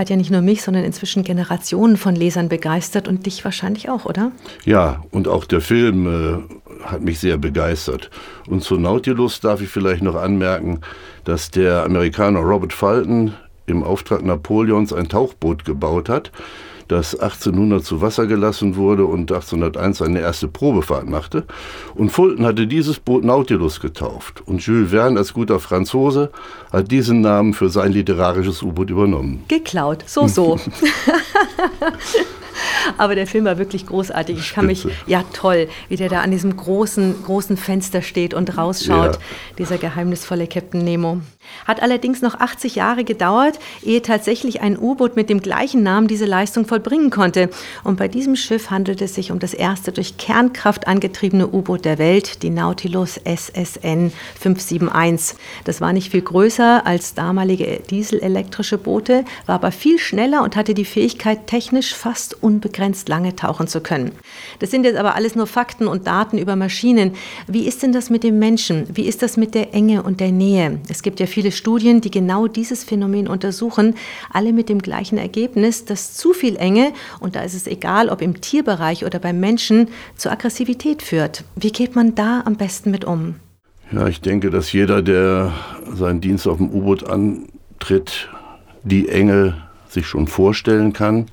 hat 0.00 0.08
ja 0.08 0.16
nicht 0.16 0.30
nur 0.30 0.40
mich, 0.40 0.62
sondern 0.62 0.82
inzwischen 0.84 1.24
Generationen 1.24 1.98
von 1.98 2.16
Lesern 2.16 2.48
begeistert 2.48 3.06
und 3.06 3.26
dich 3.26 3.44
wahrscheinlich 3.44 3.90
auch, 3.90 4.06
oder? 4.06 4.32
Ja, 4.64 5.02
und 5.10 5.28
auch 5.28 5.44
der 5.44 5.60
Film 5.60 6.06
äh, 6.06 6.86
hat 6.86 7.02
mich 7.02 7.20
sehr 7.20 7.36
begeistert. 7.36 8.10
Und 8.48 8.64
zu 8.64 8.78
Nautilus 8.78 9.40
darf 9.40 9.60
ich 9.60 9.68
vielleicht 9.68 10.02
noch 10.02 10.14
anmerken, 10.14 10.80
dass 11.24 11.50
der 11.50 11.84
Amerikaner 11.84 12.40
Robert 12.40 12.72
Fulton 12.72 13.34
im 13.66 13.82
Auftrag 13.82 14.24
Napoleons 14.24 14.94
ein 14.94 15.10
Tauchboot 15.10 15.66
gebaut 15.66 16.08
hat, 16.08 16.32
das 16.90 17.14
1800 17.14 17.84
zu 17.84 18.00
Wasser 18.00 18.26
gelassen 18.26 18.76
wurde 18.76 19.04
und 19.04 19.30
1801 19.30 19.98
seine 19.98 20.20
erste 20.20 20.48
Probefahrt 20.48 21.08
machte. 21.08 21.44
Und 21.94 22.10
Fulton 22.10 22.44
hatte 22.44 22.66
dieses 22.66 22.98
Boot 22.98 23.24
Nautilus 23.24 23.80
getauft. 23.80 24.42
Und 24.46 24.62
Jules 24.62 24.90
Verne 24.90 25.18
als 25.18 25.32
guter 25.32 25.60
Franzose 25.60 26.30
hat 26.72 26.90
diesen 26.90 27.20
Namen 27.20 27.54
für 27.54 27.68
sein 27.68 27.92
literarisches 27.92 28.62
U-Boot 28.62 28.90
übernommen. 28.90 29.44
Geklaut, 29.48 30.04
so, 30.06 30.26
so. 30.26 30.58
Aber 32.98 33.14
der 33.14 33.26
Film 33.26 33.44
war 33.44 33.58
wirklich 33.58 33.86
großartig. 33.86 34.38
Ich 34.38 34.52
kann 34.52 34.66
mich, 34.66 34.86
ja 35.06 35.24
toll, 35.32 35.68
wie 35.88 35.96
der 35.96 36.08
da 36.08 36.20
an 36.20 36.30
diesem 36.30 36.56
großen, 36.56 37.22
großen 37.24 37.56
Fenster 37.56 38.02
steht 38.02 38.34
und 38.34 38.56
rausschaut, 38.56 39.14
Ja. 39.14 39.20
dieser 39.58 39.78
geheimnisvolle 39.78 40.46
Captain 40.46 40.84
Nemo. 40.84 41.20
Hat 41.66 41.82
allerdings 41.82 42.22
noch 42.22 42.38
80 42.38 42.74
Jahre 42.74 43.04
gedauert, 43.04 43.58
ehe 43.82 44.02
tatsächlich 44.02 44.60
ein 44.60 44.78
U-Boot 44.78 45.16
mit 45.16 45.30
dem 45.30 45.40
gleichen 45.40 45.82
Namen 45.82 46.08
diese 46.08 46.26
Leistung 46.26 46.66
vollbringen 46.66 47.10
konnte. 47.10 47.50
Und 47.84 47.96
bei 47.96 48.08
diesem 48.08 48.36
Schiff 48.36 48.70
handelt 48.70 49.00
es 49.02 49.14
sich 49.14 49.30
um 49.30 49.38
das 49.38 49.54
erste 49.54 49.92
durch 49.92 50.16
Kernkraft 50.16 50.86
angetriebene 50.86 51.48
U-Boot 51.48 51.84
der 51.84 51.98
Welt, 51.98 52.42
die 52.42 52.50
Nautilus 52.50 53.18
SSN 53.24 54.12
571. 54.38 55.38
Das 55.64 55.80
war 55.80 55.92
nicht 55.92 56.10
viel 56.10 56.22
größer 56.22 56.86
als 56.86 57.14
damalige 57.14 57.80
dieselelektrische 57.88 58.78
Boote, 58.78 59.24
war 59.46 59.56
aber 59.56 59.72
viel 59.72 59.98
schneller 59.98 60.42
und 60.42 60.56
hatte 60.56 60.74
die 60.74 60.84
Fähigkeit, 60.84 61.46
technisch 61.46 61.94
fast 61.94 62.42
unbegrenzt 62.42 63.08
lange 63.08 63.36
tauchen 63.36 63.66
zu 63.66 63.80
können. 63.80 64.12
Das 64.58 64.70
sind 64.70 64.84
jetzt 64.84 64.98
aber 64.98 65.14
alles 65.14 65.34
nur 65.34 65.46
Fakten 65.46 65.86
und 65.86 66.06
Daten 66.06 66.38
über 66.38 66.56
Maschinen. 66.56 67.14
Wie 67.46 67.66
ist 67.66 67.82
denn 67.82 67.92
das 67.92 68.10
mit 68.10 68.24
dem 68.24 68.38
Menschen? 68.38 68.86
Wie 68.92 69.06
ist 69.06 69.22
das 69.22 69.36
mit 69.36 69.54
der 69.54 69.74
Enge 69.74 70.02
und 70.02 70.20
der 70.20 70.32
Nähe? 70.32 70.80
Es 70.88 71.02
gibt 71.02 71.20
ja 71.20 71.26
viele 71.30 71.52
Studien, 71.52 72.00
die 72.00 72.10
genau 72.10 72.46
dieses 72.46 72.84
Phänomen 72.84 73.28
untersuchen, 73.28 73.94
alle 74.30 74.52
mit 74.52 74.68
dem 74.68 74.80
gleichen 74.80 75.16
Ergebnis, 75.16 75.84
dass 75.84 76.14
zu 76.14 76.32
viel 76.32 76.56
Enge, 76.56 76.92
und 77.20 77.36
da 77.36 77.42
ist 77.42 77.54
es 77.54 77.66
egal, 77.66 78.08
ob 78.10 78.20
im 78.20 78.40
Tierbereich 78.40 79.04
oder 79.04 79.18
beim 79.18 79.40
Menschen, 79.40 79.88
zu 80.16 80.30
Aggressivität 80.30 81.02
führt. 81.02 81.44
Wie 81.56 81.72
geht 81.72 81.96
man 81.96 82.14
da 82.14 82.42
am 82.44 82.56
besten 82.56 82.90
mit 82.90 83.04
um? 83.04 83.36
Ja, 83.92 84.06
ich 84.06 84.20
denke, 84.20 84.50
dass 84.50 84.72
jeder, 84.72 85.02
der 85.02 85.52
seinen 85.92 86.20
Dienst 86.20 86.46
auf 86.46 86.58
dem 86.58 86.70
U-Boot 86.70 87.08
antritt, 87.08 88.28
die 88.84 89.08
Enge 89.08 89.56
sich 89.88 90.06
schon 90.06 90.28
vorstellen 90.28 90.92
kann. 90.92 91.26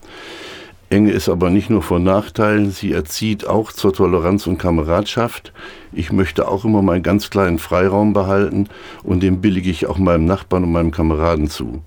Enge 0.90 1.12
ist 1.12 1.28
aber 1.28 1.50
nicht 1.50 1.70
nur 1.70 1.82
von 1.82 2.04
Nachteilen, 2.04 2.72
sie 2.72 2.94
erzieht 2.94 3.46
auch 3.46 3.74
zur 3.74 3.92
Toleranz 3.92 4.48
und 4.48 4.58
Kameradschaft. 4.58 5.52
Ich 5.92 6.14
möchte 6.14 6.48
auch 6.48 6.64
immer 6.64 6.82
meinen 6.82 7.04
ganz 7.04 7.30
kleinen 7.30 7.60
Freiraum 7.60 8.14
behalten 8.14 8.70
und 9.04 9.22
den 9.22 9.42
billige 9.42 9.70
ich 9.70 9.86
auch 9.86 9.98
meinem 9.98 10.24
Nachbarn 10.24 10.64
und 10.64 10.72
meinem 10.72 10.92
Kameraden 10.92 11.50
zu. 11.50 11.82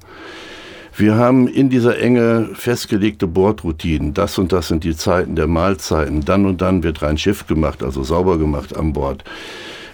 Wir 0.95 1.15
haben 1.15 1.49
in 1.49 1.71
dieser 1.71 1.99
Enge 1.99 2.51
festgelegte 2.53 3.27
Bordroutinen. 3.27 4.13
Das 4.13 4.37
und 4.37 4.53
das 4.53 4.69
sind 4.69 4.85
die 4.85 4.95
Zeiten 4.95 5.35
der 5.35 5.47
Mahlzeiten. 5.47 6.23
Dann 6.27 6.45
und 6.45 6.61
dann 6.61 6.83
wird 6.83 7.01
rein 7.01 7.17
Schiff 7.17 7.47
gemacht, 7.47 7.83
also 7.83 8.03
sauber 8.03 8.37
gemacht 8.37 8.77
an 8.77 8.93
Bord. 8.93 9.25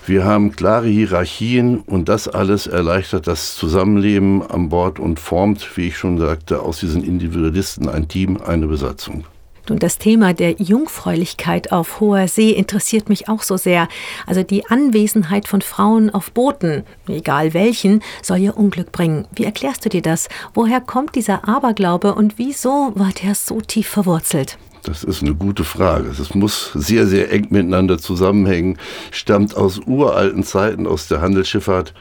Wir 0.07 0.25
haben 0.25 0.53
klare 0.53 0.87
Hierarchien 0.87 1.81
und 1.81 2.09
das 2.09 2.29
alles 2.29 2.69
erleichtert 2.69 3.27
das 3.27 3.57
Zusammenleben 3.57 4.41
an 4.41 4.69
Bord 4.69 5.01
und 5.01 5.19
formt, 5.19 5.77
wie 5.77 5.89
ich 5.89 5.99
schon 5.99 6.17
sagte, 6.17 6.61
aus 6.61 6.79
diesen 6.79 7.03
Individualisten 7.03 7.89
ein 7.89 8.07
Team, 8.07 8.37
eine 8.37 8.69
Besatzung. 8.69 9.25
Und 9.69 9.83
das 9.83 9.99
Thema 9.99 10.33
der 10.33 10.53
Jungfräulichkeit 10.53 11.73
auf 11.73 11.99
hoher 11.99 12.29
See 12.29 12.51
interessiert 12.51 13.09
mich 13.09 13.29
auch 13.29 13.43
so 13.43 13.57
sehr. 13.57 13.89
Also 14.25 14.45
die 14.45 14.67
Anwesenheit 14.67 15.49
von 15.49 15.61
Frauen 15.61 16.11
auf 16.11 16.31
Booten, 16.31 16.85
egal 17.09 17.53
welchen, 17.53 18.01
soll 18.23 18.39
ja 18.39 18.53
Unglück 18.53 18.93
bringen. 18.93 19.27
Wie 19.35 19.45
erklärst 19.45 19.85
du 19.85 19.89
dir 19.89 20.03
das? 20.03 20.29
Woher 20.55 20.81
kommt 20.81 21.17
dieser 21.17 21.49
Aberglaube 21.49 22.15
und 22.15 22.39
wieso 22.39 22.93
war 22.95 23.11
der 23.25 23.35
so 23.35 23.61
tief 23.61 23.89
verwurzelt? 23.89 24.57
Das 24.87 25.03
ist 25.03 25.21
eine 25.21 25.35
gute 25.35 25.65
Frage. 25.65 26.09
Es 26.11 26.33
muss 26.37 26.71
sehr, 26.73 27.09
sehr 27.09 27.33
eng 27.33 27.49
miteinander 27.51 27.99
zusammenhängen, 27.99 28.79
stammt 29.11 29.57
aus 29.57 29.81
uralten 29.85 30.45
Zeiten, 30.45 30.87
aus 30.87 31.09
der 31.09 31.21
Handelsschifffahrt. 31.21 31.93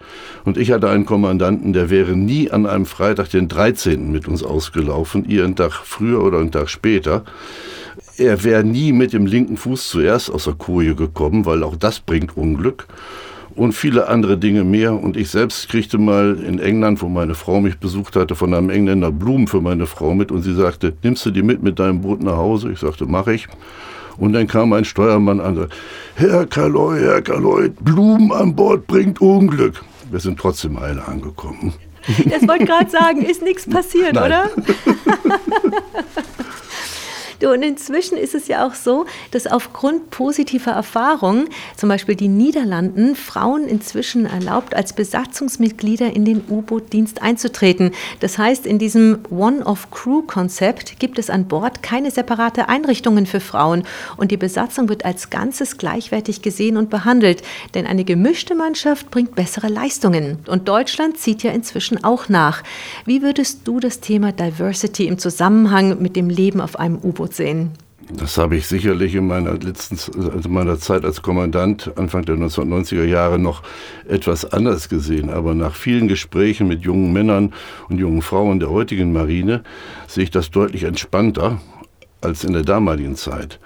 Und 0.43 0.59
ich 0.59 0.71
hatte 0.71 0.87
einen 0.89 1.07
Kommandanten, 1.07 1.73
der 1.73 1.89
wäre 1.89 2.15
nie 2.15 2.51
an 2.51 2.67
einem 2.67 2.85
Freitag, 2.85 3.31
den 3.31 3.47
13. 3.47 4.11
mit 4.11 4.27
uns 4.27 4.43
ausgelaufen, 4.43 5.25
ihr 5.27 5.43
einen 5.43 5.55
Tag 5.55 5.71
früher 5.71 6.23
oder 6.23 6.37
einen 6.37 6.51
Tag 6.51 6.69
später. 6.69 7.23
Er 8.17 8.43
wäre 8.43 8.63
nie 8.63 8.91
mit 8.91 9.13
dem 9.13 9.25
linken 9.25 9.57
Fuß 9.57 9.89
zuerst 9.89 10.29
aus 10.29 10.43
der 10.43 10.53
Koje 10.53 10.93
gekommen, 10.93 11.45
weil 11.45 11.63
auch 11.63 11.75
das 11.75 11.99
bringt 11.99 12.37
Unglück 12.37 12.85
und 13.55 13.73
viele 13.73 14.07
andere 14.07 14.37
Dinge 14.37 14.63
mehr. 14.63 14.93
Und 14.93 15.17
ich 15.17 15.29
selbst 15.29 15.69
kriegte 15.69 15.97
mal 15.97 16.37
in 16.45 16.59
England, 16.59 17.01
wo 17.01 17.07
meine 17.07 17.35
Frau 17.35 17.61
mich 17.61 17.77
besucht 17.77 18.15
hatte, 18.15 18.35
von 18.35 18.53
einem 18.53 18.69
Engländer 18.69 19.11
Blumen 19.11 19.47
für 19.47 19.61
meine 19.61 19.85
Frau 19.85 20.13
mit 20.13 20.31
und 20.31 20.41
sie 20.43 20.53
sagte, 20.53 20.93
nimmst 21.03 21.25
du 21.25 21.31
die 21.31 21.43
mit 21.43 21.63
mit 21.63 21.79
deinem 21.79 22.01
Boot 22.01 22.21
nach 22.21 22.37
Hause? 22.37 22.71
Ich 22.71 22.79
sagte, 22.79 23.05
mach 23.05 23.27
ich. 23.27 23.47
Und 24.17 24.33
dann 24.33 24.47
kam 24.47 24.71
ein 24.73 24.85
Steuermann 24.85 25.39
an, 25.39 25.55
sagte, 25.55 25.75
Herr 26.15 26.45
Kaloy, 26.45 26.99
Herr 26.99 27.21
Kaloy, 27.21 27.69
Blumen 27.69 28.31
an 28.31 28.55
Bord 28.55 28.87
bringt 28.87 29.19
Unglück. 29.19 29.83
Wir 30.09 30.19
sind 30.19 30.39
trotzdem 30.39 30.77
alle 30.77 31.05
angekommen. 31.05 31.73
Das 32.29 32.47
wollte 32.47 32.65
gerade 32.65 32.89
sagen, 32.89 33.23
ist 33.23 33.41
nichts 33.41 33.67
passiert, 33.67 34.13
Nein. 34.13 34.25
oder? 34.25 34.49
Du, 37.39 37.51
und 37.51 37.63
inzwischen 37.63 38.17
ist 38.17 38.33
es 38.33 38.47
ja 38.47 38.65
auch 38.65 38.75
so, 38.75 39.05
dass 39.31 39.45
aufgrund 39.47 40.09
positiver 40.09 40.71
Erfahrungen, 40.71 41.49
zum 41.75 41.89
Beispiel 41.89 42.15
die 42.15 42.29
Niederlanden, 42.29 43.15
Frauen 43.15 43.67
inzwischen 43.67 44.25
erlaubt, 44.25 44.73
als 44.73 44.93
Besatzungsmitglieder 44.93 46.15
in 46.15 46.23
den 46.23 46.43
U-Boot-Dienst 46.49 47.21
einzutreten. 47.21 47.91
Das 48.21 48.37
heißt, 48.37 48.65
in 48.65 48.79
diesem 48.79 49.19
One-of-Crew-Konzept 49.29 50.99
gibt 50.99 51.19
es 51.19 51.29
an 51.29 51.47
Bord 51.47 51.83
keine 51.83 52.11
separate 52.11 52.69
Einrichtungen 52.69 53.25
für 53.25 53.41
Frauen 53.41 53.83
und 54.15 54.31
die 54.31 54.37
Besatzung 54.37 54.87
wird 54.87 55.03
als 55.03 55.29
Ganzes 55.29 55.77
gleichwertig 55.77 56.41
gesehen 56.41 56.77
und 56.77 56.89
behandelt. 56.89 57.41
Denn 57.73 57.85
eine 57.85 58.05
gemischte 58.05 58.55
Mannschaft 58.55 59.11
bringt 59.11 59.35
bessere 59.35 59.67
Leistungen. 59.67 60.39
Und 60.47 60.69
Deutschland 60.69 61.17
zieht 61.17 61.43
ja 61.43 61.51
inzwischen 61.51 62.03
auch 62.03 62.29
nach. 62.29 62.63
Wie 63.05 63.21
würdest 63.21 63.61
du 63.65 63.79
das 63.79 63.99
Thema 63.99 64.31
Diversity 64.31 65.07
im 65.07 65.17
Zusammenhang 65.17 66.01
mit 66.01 66.15
dem 66.15 66.29
Leben 66.29 66.61
auf 66.61 66.79
einem 66.79 66.99
U-Boot 67.03 67.24
sehen? 67.33 67.71
Das 68.11 68.37
habe 68.37 68.55
ich 68.55 68.67
sicherlich 68.67 69.15
in 69.15 69.25
meiner 69.25 69.53
letzten, 69.53 69.97
also 70.31 70.47
meiner 70.47 70.77
Zeit 70.77 71.03
als 71.03 71.23
Kommandant 71.23 71.91
Anfang 71.97 72.23
der 72.23 72.35
1990er 72.35 73.03
Jahre 73.03 73.39
noch 73.39 73.63
etwas 74.07 74.45
anders 74.45 74.89
gesehen. 74.89 75.31
Aber 75.31 75.55
nach 75.55 75.73
vielen 75.73 76.07
Gesprächen 76.07 76.67
mit 76.67 76.83
jungen 76.83 77.13
Männern 77.13 77.53
und 77.89 77.97
jungen 77.97 78.21
Frauen 78.21 78.59
der 78.59 78.69
heutigen 78.69 79.11
Marine 79.11 79.63
sehe 80.07 80.25
ich 80.25 80.31
das 80.31 80.51
deutlich 80.51 80.83
entspannter 80.83 81.59
als 82.21 82.43
in 82.43 82.53
der 82.53 82.63
damaligen 82.63 83.15
Zeit. 83.15 83.59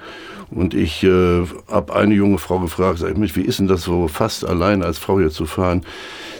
Und 0.51 0.73
ich 0.73 1.03
äh, 1.03 1.43
habe 1.67 1.95
eine 1.95 2.15
junge 2.15 2.37
Frau 2.37 2.59
gefragt, 2.59 2.99
sag 2.99 3.11
ich, 3.11 3.17
Mensch, 3.17 3.35
wie 3.35 3.41
ist 3.41 3.59
denn 3.59 3.67
das 3.67 3.83
so 3.83 4.07
fast 4.07 4.45
allein 4.45 4.83
als 4.83 4.97
Frau 4.97 5.19
hier 5.19 5.29
zu 5.29 5.45
fahren? 5.45 5.83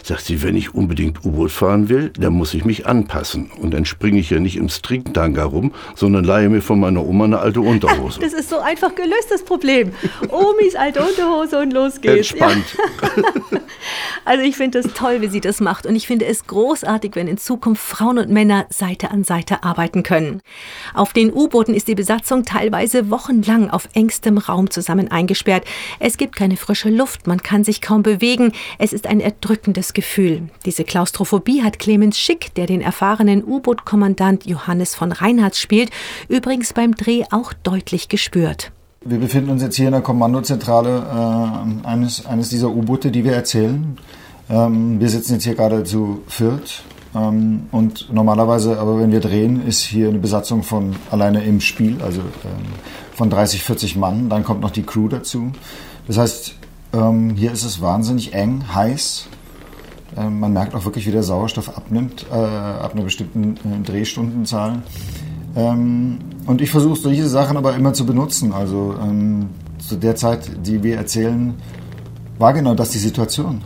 Sagt 0.02 0.24
sie, 0.24 0.42
wenn 0.42 0.56
ich 0.56 0.74
unbedingt 0.74 1.24
U-Boot 1.24 1.50
fahren 1.50 1.88
will, 1.88 2.10
dann 2.18 2.32
muss 2.32 2.54
ich 2.54 2.64
mich 2.64 2.86
anpassen. 2.86 3.50
Und 3.60 3.74
dann 3.74 3.84
springe 3.84 4.18
ich 4.18 4.30
ja 4.30 4.40
nicht 4.40 4.56
im 4.56 4.68
Stringtanga 4.68 5.44
rum, 5.44 5.72
sondern 5.94 6.24
leihe 6.24 6.48
mir 6.48 6.62
von 6.62 6.80
meiner 6.80 7.04
Oma 7.04 7.24
eine 7.24 7.38
alte 7.38 7.60
Unterhose. 7.60 8.20
Das 8.30 8.32
ist 8.32 8.50
so 8.50 8.58
einfach 8.60 8.94
gelöst, 8.94 9.30
das 9.30 9.42
Problem. 9.42 9.92
Omis 10.28 10.76
alte 10.76 11.02
Unterhose 11.02 11.58
und 11.58 11.72
los 11.72 12.00
geht's. 12.00 12.30
Entspannt. 12.30 12.64
Ja. 13.02 13.60
Also 14.24 14.44
ich 14.44 14.56
finde 14.56 14.82
das 14.82 14.92
toll, 14.92 15.22
wie 15.22 15.28
sie 15.28 15.40
das 15.40 15.60
macht. 15.60 15.86
Und 15.86 15.96
ich 15.96 16.06
finde 16.06 16.26
es 16.26 16.46
großartig, 16.46 17.16
wenn 17.16 17.26
in 17.26 17.38
Zukunft 17.38 17.82
Frauen 17.82 18.18
und 18.18 18.30
Männer 18.30 18.66
Seite 18.68 19.10
an 19.10 19.24
Seite 19.24 19.64
arbeiten 19.64 20.02
können. 20.02 20.42
Auf 20.94 21.12
den 21.12 21.32
U-Booten 21.32 21.74
ist 21.74 21.88
die 21.88 21.94
Besatzung 21.94 22.44
teilweise 22.44 23.10
wochenlang 23.10 23.70
auf 23.70 23.88
engstem 24.00 24.38
Raum 24.38 24.70
zusammen 24.70 25.10
eingesperrt. 25.10 25.64
Es 25.98 26.16
gibt 26.16 26.34
keine 26.34 26.56
frische 26.56 26.88
Luft, 26.88 27.26
man 27.26 27.42
kann 27.42 27.64
sich 27.64 27.82
kaum 27.82 28.02
bewegen. 28.02 28.52
Es 28.78 28.94
ist 28.94 29.06
ein 29.06 29.20
erdrückendes 29.20 29.92
Gefühl. 29.92 30.48
Diese 30.64 30.84
Klaustrophobie 30.84 31.62
hat 31.62 31.78
Clemens 31.78 32.18
Schick, 32.18 32.54
der 32.54 32.66
den 32.66 32.80
erfahrenen 32.80 33.44
U-Boot-Kommandant 33.44 34.46
Johannes 34.46 34.94
von 34.94 35.12
Reinhardt 35.12 35.56
spielt, 35.56 35.90
übrigens 36.28 36.72
beim 36.72 36.94
Dreh 36.94 37.24
auch 37.30 37.52
deutlich 37.52 38.08
gespürt. 38.08 38.72
Wir 39.04 39.18
befinden 39.18 39.50
uns 39.50 39.62
jetzt 39.62 39.76
hier 39.76 39.86
in 39.86 39.92
der 39.92 40.02
Kommandozentrale 40.02 41.74
äh, 41.84 41.86
eines, 41.86 42.24
eines 42.26 42.48
dieser 42.48 42.70
U-Boote, 42.70 43.10
die 43.10 43.24
wir 43.24 43.32
erzählen. 43.32 43.98
Ähm, 44.48 44.98
wir 44.98 45.08
sitzen 45.10 45.34
jetzt 45.34 45.44
hier 45.44 45.54
gerade 45.54 45.84
zu 45.84 46.22
viert. 46.26 46.82
Ähm, 47.14 47.68
und 47.72 48.12
normalerweise, 48.12 48.78
aber 48.78 48.98
wenn 48.98 49.10
wir 49.10 49.20
drehen, 49.20 49.66
ist 49.66 49.82
hier 49.82 50.08
eine 50.08 50.18
Besatzung 50.18 50.62
von 50.62 50.94
alleine 51.10 51.42
im 51.44 51.60
Spiel, 51.60 52.00
also 52.02 52.20
ähm, 52.20 52.66
von 53.20 53.28
30, 53.28 53.62
40 53.62 53.96
Mann. 53.96 54.30
Dann 54.30 54.44
kommt 54.44 54.62
noch 54.62 54.70
die 54.70 54.82
Crew 54.82 55.06
dazu. 55.08 55.52
Das 56.06 56.16
heißt, 56.16 56.54
ähm, 56.94 57.34
hier 57.36 57.52
ist 57.52 57.64
es 57.64 57.82
wahnsinnig 57.82 58.32
eng, 58.32 58.64
heiß. 58.74 59.26
Ähm, 60.16 60.40
man 60.40 60.54
merkt 60.54 60.74
auch 60.74 60.86
wirklich, 60.86 61.06
wie 61.06 61.10
der 61.10 61.22
Sauerstoff 61.22 61.68
abnimmt, 61.76 62.24
äh, 62.32 62.34
ab 62.34 62.94
einer 62.94 63.04
bestimmten 63.04 63.56
äh, 63.58 63.84
Drehstundenzahl. 63.84 64.80
Ähm, 65.54 66.18
und 66.46 66.62
ich 66.62 66.70
versuche 66.70 66.98
solche 66.98 67.28
Sachen 67.28 67.58
aber 67.58 67.74
immer 67.74 67.92
zu 67.92 68.06
benutzen. 68.06 68.54
Also 68.54 68.94
ähm, 68.98 69.50
zu 69.86 69.96
der 69.96 70.16
Zeit, 70.16 70.66
die 70.66 70.82
wir 70.82 70.96
erzählen, 70.96 71.52
war 72.38 72.54
genau 72.54 72.74
das 72.74 72.88
die 72.88 72.98
Situation. 72.98 73.60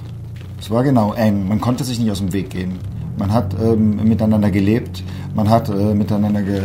Es 0.59 0.69
war 0.69 0.83
genau 0.83 1.15
eng. 1.15 1.47
Man 1.47 1.61
konnte 1.61 1.85
sich 1.85 2.01
nicht 2.01 2.11
aus 2.11 2.19
dem 2.19 2.33
Weg 2.33 2.51
gehen. 2.51 2.81
Man 3.17 3.33
hat 3.33 3.55
ähm, 3.63 4.03
miteinander 4.03 4.51
gelebt. 4.51 5.05
Man 5.33 5.49
hat 5.49 5.69
äh, 5.69 5.95
miteinander, 5.95 6.43
ge 6.43 6.61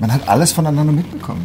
man 0.00 0.10
hat 0.10 0.26
alles 0.26 0.52
voneinander 0.52 0.94
mitbekommen. 0.94 1.44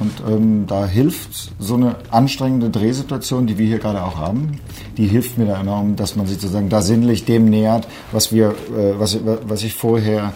Und 0.00 0.12
ähm, 0.26 0.64
da 0.66 0.86
hilft 0.86 1.52
so 1.58 1.74
eine 1.74 1.96
anstrengende 2.10 2.70
Drehsituation, 2.70 3.46
die 3.46 3.58
wir 3.58 3.66
hier 3.66 3.78
gerade 3.78 4.02
auch 4.02 4.16
haben, 4.16 4.58
die 4.96 5.06
hilft 5.06 5.36
mir 5.38 5.46
da 5.46 5.60
enorm, 5.60 5.96
dass 5.96 6.16
man 6.16 6.26
sich 6.26 6.40
sozusagen 6.40 6.70
da 6.70 6.80
sinnlich 6.80 7.26
dem 7.26 7.44
nähert, 7.44 7.86
was 8.10 8.32
wir, 8.32 8.48
äh, 8.48 8.98
was, 8.98 9.18
was 9.46 9.62
ich 9.62 9.74
vorher 9.74 10.32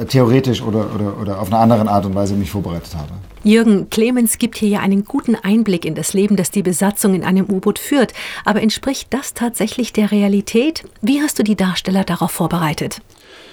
äh, 0.00 0.04
theoretisch 0.04 0.62
oder, 0.62 0.94
oder, 0.94 1.20
oder 1.20 1.40
auf 1.40 1.48
eine 1.48 1.58
andere 1.58 1.88
Art 1.90 2.06
und 2.06 2.14
Weise 2.14 2.34
mich 2.34 2.50
vorbereitet 2.50 2.94
habe. 2.96 3.10
Jürgen 3.42 3.90
Clemens 3.90 4.38
gibt 4.38 4.56
hier 4.56 4.68
ja 4.68 4.80
einen 4.80 5.04
guten 5.04 5.36
Einblick 5.36 5.84
in 5.84 5.94
das 5.94 6.14
Leben, 6.14 6.36
das 6.36 6.50
die 6.50 6.62
Besatzung 6.62 7.14
in 7.14 7.24
einem 7.24 7.46
U-Boot 7.48 7.78
führt. 7.78 8.12
Aber 8.44 8.62
entspricht 8.62 9.08
das 9.10 9.34
tatsächlich 9.34 9.92
der 9.92 10.10
Realität? 10.10 10.84
Wie 11.02 11.20
hast 11.20 11.38
du 11.38 11.42
die 11.42 11.54
Darsteller 11.54 12.04
darauf 12.04 12.30
vorbereitet? 12.30 13.02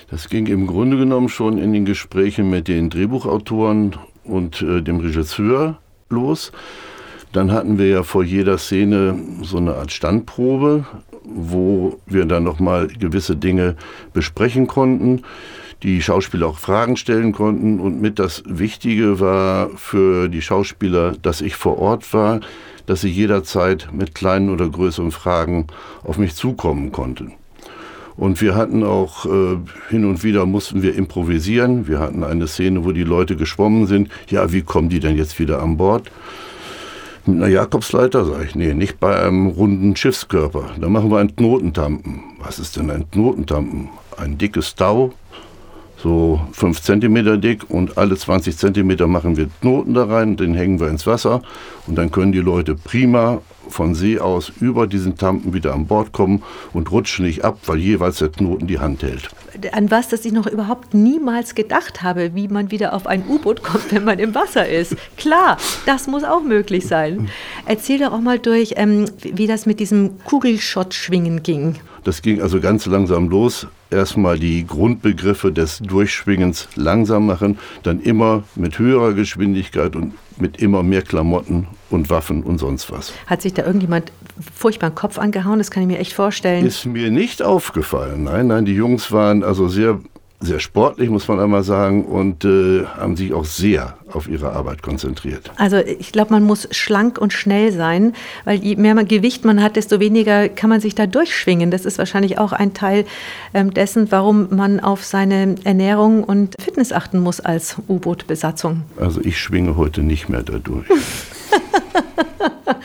Das 0.10 0.30
ging 0.30 0.48
im 0.48 0.68
Grunde 0.68 0.98
genommen 0.98 1.30
schon 1.30 1.58
in 1.58 1.74
den 1.74 1.86
Gesprächen 1.86 2.50
mit 2.50 2.68
den 2.68 2.90
Drehbuchautoren 2.90 3.96
und 4.24 4.62
äh, 4.62 4.82
dem 4.82 5.00
Regisseur 5.00 5.78
los. 6.10 6.52
Dann 7.32 7.52
hatten 7.52 7.78
wir 7.80 7.88
ja 7.88 8.04
vor 8.04 8.24
jeder 8.24 8.58
Szene 8.58 9.18
so 9.42 9.58
eine 9.58 9.74
Art 9.76 9.92
Standprobe, 9.92 10.86
wo 11.24 12.00
wir 12.06 12.26
dann 12.26 12.44
nochmal 12.44 12.88
gewisse 12.88 13.36
Dinge 13.36 13.76
besprechen 14.14 14.68
konnten. 14.68 15.24
die 15.82 16.02
Schauspieler 16.02 16.48
auch 16.48 16.60
Fragen 16.60 16.96
stellen 16.96 17.34
konnten. 17.34 17.80
Und 17.80 18.00
mit 18.00 18.18
das 18.18 18.44
Wichtige 18.46 19.20
war 19.20 19.70
für 19.76 20.30
die 20.30 20.42
Schauspieler, 20.42 21.14
dass 21.22 21.42
ich 21.42 21.56
vor 21.56 21.78
Ort 21.78 22.14
war, 22.14 22.40
dass 22.86 23.02
sie 23.02 23.10
jederzeit 23.10 23.90
mit 23.92 24.16
kleinen 24.16 24.50
oder 24.50 24.70
größeren 24.70 25.12
Fragen 25.12 25.68
auf 26.04 26.18
mich 26.18 26.36
zukommen 26.36 26.92
konnten. 26.92 27.34
Und 28.16 28.42
wir 28.42 28.56
hatten 28.56 28.84
auch 28.84 29.26
äh, 29.26 29.58
hin 29.90 30.06
und 30.06 30.24
wieder 30.24 30.46
mussten 30.46 30.84
wir 30.84 30.96
improvisieren. 30.96 31.88
Wir 31.88 32.00
hatten 32.00 32.24
eine 32.24 32.48
Szene, 32.48 32.86
wo 32.86 32.92
die 32.92 33.04
Leute 33.04 33.36
geschwommen 33.36 33.88
sind. 33.88 34.10
Ja, 34.30 34.52
wie 34.52 34.62
kommen 34.62 34.90
die 34.90 35.00
denn 35.00 35.18
jetzt 35.18 35.40
wieder 35.40 35.62
an 35.62 35.78
Bord? 35.78 36.12
Mit 37.26 37.38
einer 37.38 37.48
Jakobsleiter, 37.48 38.26
sage 38.26 38.44
ich, 38.44 38.56
nee, 38.56 38.74
nicht 38.74 39.00
bei 39.00 39.18
einem 39.20 39.48
runden 39.48 39.96
Schiffskörper. 39.96 40.72
Da 40.80 40.90
machen 40.90 41.10
wir 41.10 41.20
einen 41.20 41.36
Knotentampen. 41.36 42.22
Was 42.40 42.60
ist 42.60 42.76
denn 42.76 42.92
ein 42.92 43.10
Knotentampen? 43.10 43.90
Ein 44.18 44.38
dickes 44.38 44.76
Tau, 44.76 45.14
so 46.04 46.42
5 46.52 46.82
cm 46.82 47.40
dick 47.40 47.70
und 47.70 47.98
alle 47.98 48.18
20 48.18 48.58
cm 48.58 49.10
machen 49.10 49.38
wir 49.38 49.48
Knoten 49.62 49.94
da 49.94 50.04
rein, 50.04 50.36
den 50.36 50.54
hängen 50.54 50.82
wir 50.82 50.90
ins 50.90 51.08
Wasser 51.08 51.42
und 51.88 51.96
dann 51.96 52.12
können 52.12 52.34
die 52.34 52.40
Leute 52.40 52.76
prima 52.76 53.42
von 53.74 53.96
See 53.96 54.20
aus 54.20 54.52
über 54.62 54.88
diesen 54.88 55.18
Tampen 55.18 55.54
wieder 55.54 55.74
an 55.74 55.88
Bord 55.88 56.14
kommen 56.14 56.44
und 56.72 56.92
rutschen 56.92 57.26
nicht 57.26 57.44
ab, 57.44 57.58
weil 57.66 57.80
jeweils 57.80 58.20
der 58.20 58.30
Knoten 58.30 58.68
die 58.68 58.80
Hand 58.80 59.04
hält. 59.04 59.30
An 59.72 59.92
was, 59.92 60.08
das 60.10 60.24
ich 60.26 60.32
noch 60.32 60.48
überhaupt 60.48 60.94
niemals 60.94 61.56
gedacht 61.56 62.02
habe, 62.02 62.36
wie 62.36 62.48
man 62.48 62.72
wieder 62.72 62.94
auf 62.94 63.08
ein 63.08 63.24
U-Boot 63.28 63.64
kommt, 63.64 63.92
wenn 63.92 64.06
man 64.06 64.20
im 64.20 64.34
Wasser 64.36 64.68
ist. 64.68 64.96
Klar, 65.18 65.58
das 65.86 66.08
muss 66.08 66.24
auch 66.24 66.44
möglich 66.44 66.88
sein. 66.88 67.30
Erzähl 67.66 68.00
doch 68.00 68.14
auch 68.14 68.22
mal 68.22 68.40
durch, 68.40 68.74
ähm, 68.78 69.06
wie 69.22 69.48
das 69.48 69.66
mit 69.66 69.80
diesem 69.80 70.24
Kugelschott-Schwingen 70.24 71.44
ging. 71.44 71.76
Das 72.04 72.22
ging 72.22 72.42
also 72.42 72.60
ganz 72.60 72.86
langsam 72.86 73.30
los. 73.30 73.68
Erstmal 73.90 74.38
die 74.40 74.66
Grundbegriffe 74.66 75.52
des 75.52 75.80
Durchschwingens 75.80 76.68
langsam 76.76 77.28
machen, 77.28 77.60
dann 77.84 78.02
immer 78.02 78.44
mit 78.56 78.78
höherer 78.80 79.14
Geschwindigkeit 79.14 79.96
und 79.96 80.14
mit 80.38 80.58
immer 80.58 80.84
mehr 80.84 81.04
Klamotten 81.04 81.68
und 81.94 82.10
Waffen 82.10 82.44
und 82.44 82.58
sonst 82.58 82.92
was. 82.92 83.14
Hat 83.28 83.42
sich 83.42 83.54
da 83.54 83.66
irgendjemand 83.66 84.12
furchtbar 84.54 84.90
den 84.90 84.96
Kopf 84.96 85.18
angehauen? 85.18 85.60
Das 85.60 85.72
kann 85.72 85.84
ich 85.84 85.88
mir 85.88 86.00
echt 86.00 86.14
vorstellen. 86.14 86.66
Ist 86.66 86.86
mir 86.86 87.12
nicht 87.12 87.42
aufgefallen. 87.42 88.24
Nein, 88.24 88.48
nein, 88.48 88.66
die 88.66 88.74
Jungs 88.74 89.12
waren 89.12 89.44
also 89.44 89.68
sehr 89.68 90.00
sehr 90.44 90.60
sportlich, 90.60 91.10
muss 91.10 91.28
man 91.28 91.40
einmal 91.40 91.64
sagen, 91.64 92.06
und 92.06 92.46
äh, 92.46 92.86
haben 92.86 93.16
sich 93.16 93.34
auch 93.34 93.46
sehr 93.46 93.98
auf 94.12 94.28
ihre 94.28 94.52
Arbeit 94.52 94.82
konzentriert. 94.84 95.52
Also 95.56 95.78
ich 95.78 96.12
glaube, 96.12 96.34
man 96.34 96.44
muss 96.44 96.68
schlank 96.72 97.18
und 97.18 97.34
schnell 97.34 97.72
sein, 97.72 98.14
weil 98.46 98.60
je 98.60 98.76
mehr 98.76 98.94
man 98.94 99.08
Gewicht 99.08 99.46
man 99.46 99.64
hat, 99.64 99.76
desto 99.76 100.00
weniger 100.00 100.50
kann 100.50 100.70
man 100.70 100.82
sich 100.82 100.96
da 100.96 101.08
durchschwingen. 101.08 101.72
Das 101.72 101.86
ist 101.86 101.98
wahrscheinlich 101.98 102.38
auch 102.38 102.52
ein 102.52 102.74
Teil 102.74 103.06
ähm, 103.54 103.74
dessen, 103.74 104.12
warum 104.12 104.56
man 104.56 104.80
auf 104.80 105.04
seine 105.06 105.56
Ernährung 105.64 106.24
und 106.24 106.56
Fitness 106.62 106.92
achten 106.92 107.20
muss 107.20 107.40
als 107.40 107.78
U-Boot-Besatzung. 107.88 108.84
Also 109.00 109.22
ich 109.22 109.40
schwinge 109.40 109.78
heute 109.78 110.02
nicht 110.02 110.30
mehr 110.30 110.44
dadurch. 110.44 110.88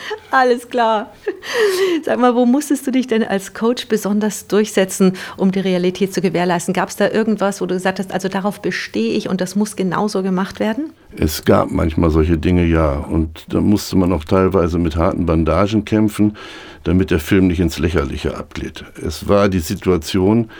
Alles 0.30 0.68
klar. 0.68 1.12
Sag 2.04 2.18
mal, 2.18 2.34
wo 2.34 2.46
musstest 2.46 2.86
du 2.86 2.90
dich 2.90 3.06
denn 3.06 3.22
als 3.22 3.54
Coach 3.54 3.88
besonders 3.88 4.46
durchsetzen, 4.46 5.14
um 5.36 5.52
die 5.52 5.60
Realität 5.60 6.12
zu 6.12 6.20
gewährleisten? 6.20 6.74
Gab 6.74 6.88
es 6.88 6.96
da 6.96 7.08
irgendwas, 7.08 7.60
wo 7.60 7.66
du 7.66 7.74
gesagt 7.74 7.98
hast, 7.98 8.12
also 8.12 8.28
darauf 8.28 8.60
bestehe 8.60 9.12
ich 9.12 9.28
und 9.28 9.40
das 9.40 9.56
muss 9.56 9.76
genauso 9.76 10.22
gemacht 10.22 10.60
werden? 10.60 10.92
Es 11.16 11.44
gab 11.44 11.70
manchmal 11.70 12.10
solche 12.10 12.38
Dinge, 12.38 12.64
ja. 12.64 12.94
Und 12.94 13.46
da 13.48 13.60
musste 13.60 13.96
man 13.96 14.12
auch 14.12 14.24
teilweise 14.24 14.78
mit 14.78 14.96
harten 14.96 15.26
Bandagen 15.26 15.84
kämpfen, 15.84 16.36
damit 16.84 17.10
der 17.10 17.20
Film 17.20 17.48
nicht 17.48 17.60
ins 17.60 17.78
Lächerliche 17.78 18.36
abglitt. 18.36 18.84
Es 19.04 19.28
war 19.28 19.48
die 19.48 19.60
Situation, 19.60 20.50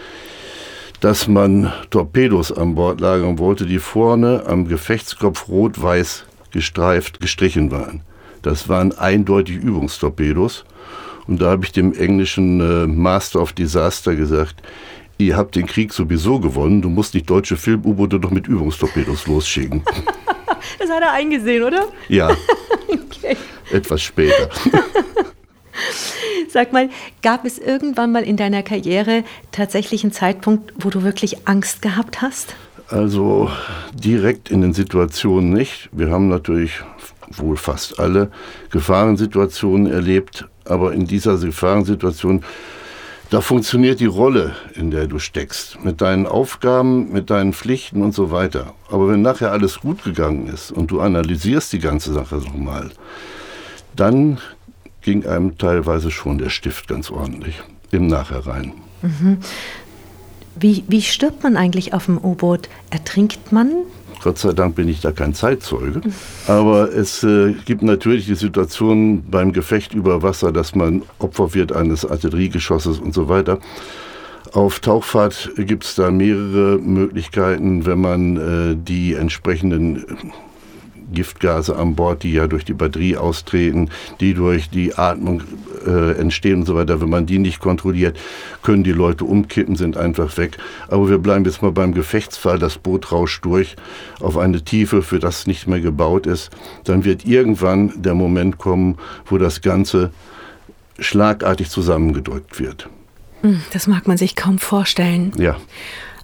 dass 1.00 1.28
man 1.28 1.72
Torpedos 1.90 2.50
an 2.50 2.74
Bord 2.74 3.00
lagern 3.00 3.38
wollte, 3.38 3.66
die 3.66 3.78
vorne 3.78 4.44
am 4.46 4.66
Gefechtskopf 4.66 5.48
rot-weiß 5.48 6.24
gestreift 6.50 7.20
gestrichen 7.20 7.70
waren. 7.70 8.02
Das 8.42 8.68
waren 8.68 8.96
eindeutig 8.96 9.56
Übungstorpedos. 9.56 10.64
Und 11.26 11.42
da 11.42 11.50
habe 11.50 11.64
ich 11.64 11.72
dem 11.72 11.92
englischen 11.92 12.60
äh, 12.60 12.86
Master 12.86 13.40
of 13.42 13.52
Disaster 13.52 14.16
gesagt, 14.16 14.62
ihr 15.18 15.36
habt 15.36 15.56
den 15.56 15.66
Krieg 15.66 15.92
sowieso 15.92 16.40
gewonnen, 16.40 16.80
du 16.80 16.88
musst 16.88 17.14
nicht 17.14 17.28
deutsche 17.28 17.56
Film-U-Boote 17.56 18.18
doch 18.18 18.30
mit 18.30 18.48
Übungstorpedos 18.48 19.26
losschicken. 19.26 19.82
Das 20.78 20.90
hat 20.90 21.02
er 21.02 21.12
eingesehen, 21.12 21.62
oder? 21.62 21.86
Ja. 22.08 22.30
okay. 22.88 23.36
Etwas 23.70 24.02
später. 24.02 24.48
Sag 26.48 26.72
mal, 26.72 26.90
gab 27.22 27.44
es 27.44 27.58
irgendwann 27.58 28.12
mal 28.12 28.22
in 28.22 28.36
deiner 28.36 28.62
Karriere 28.62 29.24
tatsächlich 29.52 30.02
einen 30.02 30.12
Zeitpunkt, 30.12 30.72
wo 30.76 30.90
du 30.90 31.02
wirklich 31.04 31.46
Angst 31.46 31.80
gehabt 31.80 32.22
hast? 32.22 32.54
Also 32.88 33.50
direkt 33.92 34.50
in 34.50 34.62
den 34.62 34.72
Situationen 34.72 35.52
nicht. 35.52 35.90
Wir 35.92 36.10
haben 36.10 36.28
natürlich 36.28 36.80
wohl 37.30 37.56
fast 37.56 38.00
alle 38.00 38.30
Gefahrensituationen 38.70 39.92
erlebt, 39.92 40.46
aber 40.64 40.94
in 40.94 41.06
dieser 41.06 41.36
Gefahrensituation, 41.36 42.44
da 43.28 43.42
funktioniert 43.42 44.00
die 44.00 44.06
Rolle, 44.06 44.54
in 44.74 44.90
der 44.90 45.06
du 45.06 45.18
steckst, 45.18 45.84
mit 45.84 46.00
deinen 46.00 46.26
Aufgaben, 46.26 47.12
mit 47.12 47.28
deinen 47.28 47.52
Pflichten 47.52 48.02
und 48.02 48.14
so 48.14 48.30
weiter. 48.30 48.72
Aber 48.90 49.08
wenn 49.10 49.20
nachher 49.20 49.52
alles 49.52 49.80
gut 49.80 50.02
gegangen 50.02 50.46
ist 50.46 50.72
und 50.72 50.90
du 50.90 51.00
analysierst 51.00 51.70
die 51.74 51.80
ganze 51.80 52.14
Sache 52.14 52.36
nochmal, 52.36 52.90
dann 53.94 54.38
ging 55.02 55.26
einem 55.26 55.58
teilweise 55.58 56.10
schon 56.10 56.38
der 56.38 56.48
Stift 56.48 56.88
ganz 56.88 57.10
ordentlich 57.10 57.60
im 57.90 58.06
Nachhinein. 58.06 58.72
Mhm. 59.02 59.38
Wie, 60.60 60.84
wie 60.88 61.02
stirbt 61.02 61.42
man 61.42 61.56
eigentlich 61.56 61.92
auf 61.92 62.06
dem 62.06 62.18
U-Boot? 62.18 62.68
Ertrinkt 62.90 63.52
man? 63.52 63.70
Gott 64.22 64.38
sei 64.38 64.52
Dank 64.52 64.74
bin 64.74 64.88
ich 64.88 65.00
da 65.00 65.12
kein 65.12 65.34
Zeitzeuge. 65.34 66.00
Aber 66.46 66.92
es 66.92 67.22
äh, 67.22 67.54
gibt 67.64 67.82
natürlich 67.82 68.26
die 68.26 68.34
Situation 68.34 69.22
beim 69.30 69.52
Gefecht 69.52 69.94
über 69.94 70.22
Wasser, 70.22 70.50
dass 70.50 70.74
man 70.74 71.02
Opfer 71.18 71.54
wird 71.54 71.72
eines 71.72 72.04
Artilleriegeschosses 72.04 72.98
und 72.98 73.14
so 73.14 73.28
weiter. 73.28 73.58
Auf 74.52 74.80
Tauchfahrt 74.80 75.50
gibt 75.56 75.84
es 75.84 75.94
da 75.94 76.10
mehrere 76.10 76.78
Möglichkeiten, 76.78 77.86
wenn 77.86 78.00
man 78.00 78.36
äh, 78.36 78.76
die 78.76 79.14
entsprechenden 79.14 80.04
Giftgase 81.12 81.76
an 81.76 81.94
Bord, 81.94 82.22
die 82.22 82.32
ja 82.32 82.46
durch 82.46 82.64
die 82.64 82.74
Batterie 82.74 83.16
austreten, 83.16 83.90
die 84.20 84.34
durch 84.34 84.70
die 84.70 84.94
Atmung 84.94 85.42
äh, 85.86 86.12
entstehen 86.18 86.60
und 86.60 86.66
so 86.66 86.74
weiter. 86.74 87.00
Wenn 87.00 87.08
man 87.08 87.26
die 87.26 87.38
nicht 87.38 87.60
kontrolliert, 87.60 88.18
können 88.62 88.84
die 88.84 88.92
Leute 88.92 89.24
umkippen, 89.24 89.76
sind 89.76 89.96
einfach 89.96 90.36
weg. 90.36 90.58
Aber 90.88 91.08
wir 91.08 91.18
bleiben 91.18 91.44
jetzt 91.44 91.62
mal 91.62 91.72
beim 91.72 91.94
Gefechtsfall. 91.94 92.58
Das 92.58 92.78
Boot 92.78 93.12
rauscht 93.12 93.44
durch 93.44 93.76
auf 94.20 94.36
eine 94.36 94.62
Tiefe, 94.62 95.02
für 95.02 95.18
das 95.18 95.46
nicht 95.46 95.66
mehr 95.66 95.80
gebaut 95.80 96.26
ist. 96.26 96.50
Dann 96.84 97.04
wird 97.04 97.24
irgendwann 97.24 97.92
der 97.96 98.14
Moment 98.14 98.58
kommen, 98.58 98.98
wo 99.26 99.38
das 99.38 99.60
Ganze 99.60 100.10
schlagartig 100.98 101.70
zusammengedrückt 101.70 102.58
wird. 102.58 102.88
Hm, 103.42 103.62
das 103.72 103.86
mag 103.86 104.08
man 104.08 104.16
sich 104.16 104.34
kaum 104.34 104.58
vorstellen. 104.58 105.32
Ja. 105.36 105.56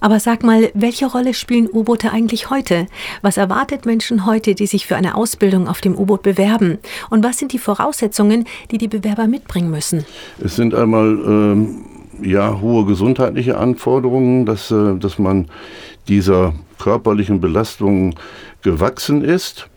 Aber 0.05 0.21
sag 0.21 0.45
mal, 0.45 0.71
welche 0.75 1.07
Rolle 1.07 1.33
spielen 1.33 1.67
U-Boote 1.67 2.12
eigentlich 2.12 2.51
heute? 2.51 2.88
Was 3.23 3.38
erwartet 3.38 3.87
Menschen 3.87 4.27
heute, 4.27 4.55
die 4.55 4.67
sich 4.67 4.87
für 4.87 4.97
eine 4.97 5.14
Ausbildung 5.14 5.67
auf 5.67 5.81
dem 5.81 5.97
U-Boot 5.97 6.23
bewerben? 6.23 6.77
Und 7.09 7.25
was 7.25 7.38
sind 7.38 7.55
die 7.55 7.59
Voraussetzungen, 7.59 8.45
die 8.71 8.77
die 8.77 8.87
Bewerber 8.87 9.27
mitbringen 9.29 9.71
müssen? 9.71 10.05
Es 10.45 10.57
sind 10.57 10.75
einmal 10.75 11.07
ähm, 11.27 11.87
ja, 12.21 12.61
hohe 12.61 12.85
gesundheitliche 12.85 13.57
Anforderungen, 13.57 14.45
dass, 14.45 14.71
äh, 14.71 14.95
dass 14.97 15.19
man 15.19 15.49
dieser 16.07 16.53
körperlichen 16.79 17.40
Belastung 17.40 18.14
gewachsen 18.61 19.25
ist. 19.25 19.71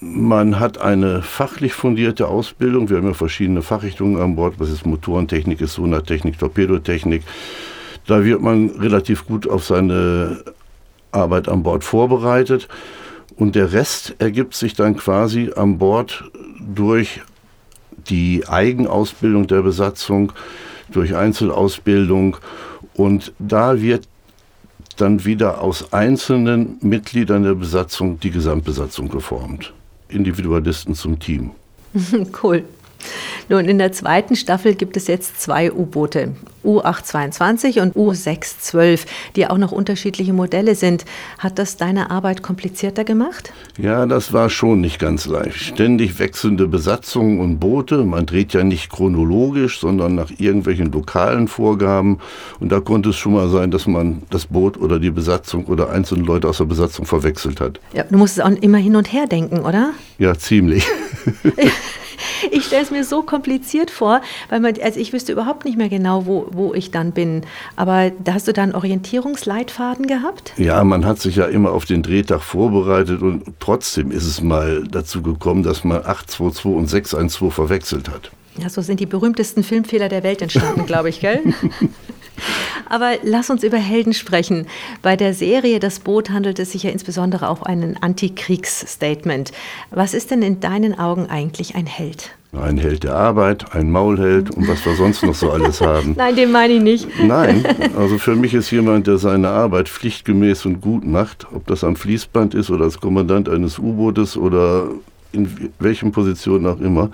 Man 0.00 0.58
hat 0.58 0.80
eine 0.80 1.22
fachlich 1.22 1.72
fundierte 1.72 2.26
Ausbildung. 2.26 2.90
Wir 2.90 2.96
haben 2.96 3.06
ja 3.06 3.14
verschiedene 3.14 3.62
Fachrichtungen 3.62 4.20
an 4.20 4.34
Bord. 4.34 4.54
Was 4.58 4.70
ist 4.70 4.84
Motorentechnik, 4.84 5.60
ist 5.60 5.74
Sonartechnik, 5.74 6.36
Torpedotechnik. 6.36 7.22
Da 8.10 8.24
wird 8.24 8.42
man 8.42 8.70
relativ 8.70 9.24
gut 9.24 9.48
auf 9.48 9.64
seine 9.64 10.42
Arbeit 11.12 11.48
an 11.48 11.62
Bord 11.62 11.84
vorbereitet 11.84 12.66
und 13.36 13.54
der 13.54 13.72
Rest 13.72 14.16
ergibt 14.18 14.54
sich 14.54 14.74
dann 14.74 14.96
quasi 14.96 15.52
an 15.54 15.78
Bord 15.78 16.24
durch 16.58 17.20
die 18.08 18.48
Eigenausbildung 18.48 19.46
der 19.46 19.62
Besatzung, 19.62 20.32
durch 20.90 21.14
Einzelausbildung 21.14 22.38
und 22.94 23.32
da 23.38 23.80
wird 23.80 24.08
dann 24.96 25.24
wieder 25.24 25.60
aus 25.60 25.92
einzelnen 25.92 26.78
Mitgliedern 26.80 27.44
der 27.44 27.54
Besatzung 27.54 28.18
die 28.18 28.32
Gesamtbesatzung 28.32 29.08
geformt. 29.08 29.72
Individualisten 30.08 30.96
zum 30.96 31.20
Team. 31.20 31.52
Cool. 32.42 32.64
Nun, 33.50 33.64
in 33.64 33.78
der 33.78 33.90
zweiten 33.90 34.36
Staffel 34.36 34.76
gibt 34.76 34.96
es 34.96 35.08
jetzt 35.08 35.40
zwei 35.40 35.72
U-Boote. 35.72 36.36
U822 36.64 37.82
und 37.82 37.96
U612, 37.96 39.06
die 39.34 39.48
auch 39.48 39.58
noch 39.58 39.72
unterschiedliche 39.72 40.32
Modelle 40.32 40.76
sind. 40.76 41.04
Hat 41.38 41.58
das 41.58 41.76
deine 41.76 42.12
Arbeit 42.12 42.44
komplizierter 42.44 43.02
gemacht? 43.02 43.52
Ja, 43.76 44.06
das 44.06 44.32
war 44.32 44.50
schon 44.50 44.80
nicht 44.80 45.00
ganz 45.00 45.26
leicht. 45.26 45.56
Ständig 45.56 46.20
wechselnde 46.20 46.68
Besatzungen 46.68 47.40
und 47.40 47.58
Boote. 47.58 48.04
Man 48.04 48.24
dreht 48.24 48.52
ja 48.52 48.62
nicht 48.62 48.88
chronologisch, 48.88 49.80
sondern 49.80 50.14
nach 50.14 50.30
irgendwelchen 50.38 50.92
lokalen 50.92 51.48
Vorgaben. 51.48 52.20
Und 52.60 52.70
da 52.70 52.78
konnte 52.78 53.08
es 53.08 53.16
schon 53.16 53.32
mal 53.32 53.48
sein, 53.48 53.72
dass 53.72 53.88
man 53.88 54.22
das 54.30 54.46
Boot 54.46 54.76
oder 54.76 55.00
die 55.00 55.10
Besatzung 55.10 55.64
oder 55.64 55.90
einzelne 55.90 56.22
Leute 56.22 56.46
aus 56.46 56.58
der 56.58 56.66
Besatzung 56.66 57.04
verwechselt 57.04 57.60
hat. 57.60 57.80
Ja, 57.94 58.04
du 58.04 58.16
musst 58.16 58.38
es 58.38 58.44
auch 58.44 58.50
immer 58.50 58.78
hin 58.78 58.94
und 58.94 59.12
her 59.12 59.26
denken, 59.26 59.58
oder? 59.58 59.90
Ja, 60.18 60.36
ziemlich. 60.38 60.86
ich 62.50 62.64
stelle 62.64 62.82
es 62.82 62.90
mir 62.90 63.04
so 63.04 63.22
kompliziert 63.22 63.90
vor, 63.90 64.20
weil 64.48 64.60
man, 64.60 64.74
also 64.82 64.98
ich 64.98 65.12
wüsste 65.12 65.32
überhaupt 65.32 65.64
nicht 65.64 65.76
mehr 65.76 65.88
genau, 65.88 66.26
wo, 66.26 66.46
wo 66.50 66.74
ich 66.74 66.90
dann 66.90 67.12
bin. 67.12 67.42
Aber 67.76 68.10
da 68.10 68.34
hast 68.34 68.48
du 68.48 68.52
da 68.52 68.62
einen 68.62 68.74
Orientierungsleitfaden 68.74 70.06
gehabt? 70.06 70.52
Ja, 70.56 70.82
man 70.84 71.04
hat 71.04 71.20
sich 71.20 71.36
ja 71.36 71.46
immer 71.46 71.72
auf 71.72 71.84
den 71.84 72.02
Drehtag 72.02 72.42
vorbereitet 72.42 73.22
und 73.22 73.44
trotzdem 73.60 74.10
ist 74.10 74.26
es 74.26 74.40
mal 74.40 74.84
dazu 74.90 75.22
gekommen, 75.22 75.62
dass 75.62 75.84
man 75.84 75.98
822 75.98 76.64
und 76.64 76.86
612 76.86 77.54
verwechselt 77.54 78.08
hat. 78.08 78.30
Ja, 78.58 78.68
so 78.68 78.82
sind 78.82 79.00
die 79.00 79.06
berühmtesten 79.06 79.62
Filmfehler 79.62 80.08
der 80.08 80.22
Welt 80.22 80.42
entstanden, 80.42 80.86
glaube 80.86 81.08
ich, 81.08 81.20
gell? 81.20 81.40
Aber 82.88 83.12
lass 83.22 83.50
uns 83.50 83.62
über 83.62 83.78
Helden 83.78 84.14
sprechen. 84.14 84.66
Bei 85.02 85.16
der 85.16 85.34
Serie 85.34 85.80
Das 85.80 86.00
Boot 86.00 86.30
handelt 86.30 86.58
es 86.58 86.72
sich 86.72 86.82
ja 86.84 86.90
insbesondere 86.90 87.48
auch 87.48 87.62
um 87.62 87.66
ein 87.66 87.96
Antikriegsstatement. 88.00 89.52
Was 89.90 90.14
ist 90.14 90.30
denn 90.30 90.42
in 90.42 90.60
deinen 90.60 90.98
Augen 90.98 91.26
eigentlich 91.26 91.74
ein 91.74 91.86
Held? 91.86 92.30
Ein 92.52 92.78
Held 92.78 93.04
der 93.04 93.14
Arbeit, 93.14 93.76
ein 93.76 93.92
Maulheld 93.92 94.50
und 94.50 94.66
was 94.66 94.84
wir 94.84 94.96
sonst 94.96 95.22
noch 95.22 95.36
so 95.36 95.52
alles 95.52 95.80
haben. 95.80 96.14
Nein, 96.16 96.34
den 96.34 96.50
meine 96.50 96.72
ich 96.74 96.82
nicht. 96.82 97.08
Nein, 97.22 97.64
also 97.96 98.18
für 98.18 98.34
mich 98.34 98.54
ist 98.54 98.72
jemand, 98.72 99.06
der 99.06 99.18
seine 99.18 99.50
Arbeit 99.50 99.88
pflichtgemäß 99.88 100.66
und 100.66 100.80
gut 100.80 101.06
macht, 101.06 101.46
ob 101.54 101.64
das 101.68 101.84
am 101.84 101.94
Fließband 101.94 102.54
ist 102.54 102.68
oder 102.70 102.84
als 102.84 103.00
Kommandant 103.00 103.48
eines 103.48 103.78
U-Bootes 103.78 104.36
oder 104.36 104.88
in 105.32 105.70
welchen 105.78 106.10
Positionen 106.10 106.66
auch 106.66 106.80
immer. 106.80 107.10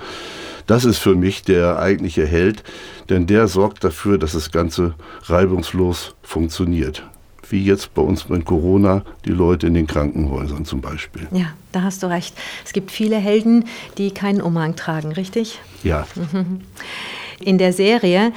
Das 0.66 0.84
ist 0.84 0.98
für 0.98 1.14
mich 1.14 1.42
der 1.42 1.78
eigentliche 1.78 2.26
Held, 2.26 2.64
denn 3.08 3.26
der 3.26 3.46
sorgt 3.48 3.84
dafür, 3.84 4.18
dass 4.18 4.32
das 4.32 4.50
Ganze 4.50 4.94
reibungslos 5.24 6.14
funktioniert. 6.22 7.04
Wie 7.48 7.64
jetzt 7.64 7.94
bei 7.94 8.02
uns 8.02 8.28
mit 8.28 8.44
Corona, 8.44 9.02
die 9.24 9.30
Leute 9.30 9.68
in 9.68 9.74
den 9.74 9.86
Krankenhäusern 9.86 10.64
zum 10.64 10.80
Beispiel. 10.80 11.28
Ja, 11.30 11.52
da 11.70 11.82
hast 11.82 12.02
du 12.02 12.08
recht. 12.08 12.36
Es 12.64 12.72
gibt 12.72 12.90
viele 12.90 13.16
Helden, 13.16 13.66
die 13.98 14.10
keinen 14.10 14.40
Umhang 14.40 14.74
tragen, 14.74 15.12
richtig? 15.12 15.60
Ja. 15.84 16.06
In 17.38 17.58
der 17.58 17.74
Serie 17.74 18.32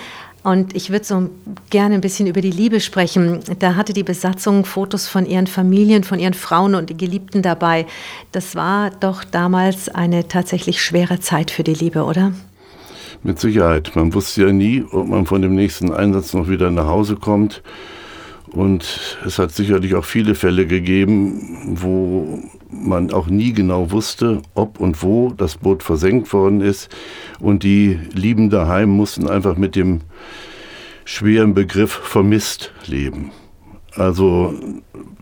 und 0.49 0.75
ich 0.75 0.89
würde 0.89 1.05
so 1.05 1.29
gerne 1.69 1.95
ein 1.95 2.01
bisschen 2.01 2.27
über 2.27 2.41
die 2.41 2.51
Liebe 2.51 2.79
sprechen. 2.79 3.39
Da 3.59 3.75
hatte 3.75 3.93
die 3.93 4.03
Besatzung 4.03 4.65
Fotos 4.65 5.07
von 5.07 5.25
ihren 5.25 5.47
Familien, 5.47 6.03
von 6.03 6.19
ihren 6.19 6.33
Frauen 6.33 6.75
und 6.75 6.97
Geliebten 6.97 7.41
dabei. 7.41 7.85
Das 8.31 8.55
war 8.55 8.89
doch 8.89 9.23
damals 9.23 9.89
eine 9.89 10.27
tatsächlich 10.27 10.81
schwere 10.81 11.19
Zeit 11.19 11.51
für 11.51 11.63
die 11.63 11.75
Liebe, 11.75 12.03
oder? 12.03 12.33
Mit 13.21 13.39
Sicherheit. 13.39 13.95
Man 13.95 14.13
wusste 14.13 14.43
ja 14.47 14.51
nie, 14.51 14.83
ob 14.91 15.07
man 15.07 15.25
von 15.25 15.41
dem 15.41 15.53
nächsten 15.53 15.91
Einsatz 15.91 16.33
noch 16.33 16.49
wieder 16.49 16.71
nach 16.71 16.87
Hause 16.87 17.15
kommt. 17.15 17.61
Und 18.51 19.17
es 19.25 19.37
hat 19.37 19.51
sicherlich 19.51 19.93
auch 19.93 20.05
viele 20.05 20.33
Fälle 20.33 20.65
gegeben, 20.65 21.75
wo 21.75 22.41
man 22.69 23.11
auch 23.11 23.27
nie 23.27 23.53
genau 23.53 23.91
wusste, 23.91 24.41
ob 24.53 24.79
und 24.79 25.01
wo 25.01 25.29
das 25.29 25.57
Boot 25.57 25.83
versenkt 25.83 26.31
worden 26.33 26.61
ist. 26.61 26.89
Und 27.39 27.63
die 27.63 27.99
Lieben 28.13 28.49
daheim 28.49 28.89
mussten 28.89 29.27
einfach 29.27 29.57
mit 29.57 29.75
dem 29.75 30.01
schweren 31.05 31.53
Begriff 31.53 31.91
vermisst 31.91 32.71
leben. 32.85 33.31
Also 33.95 34.53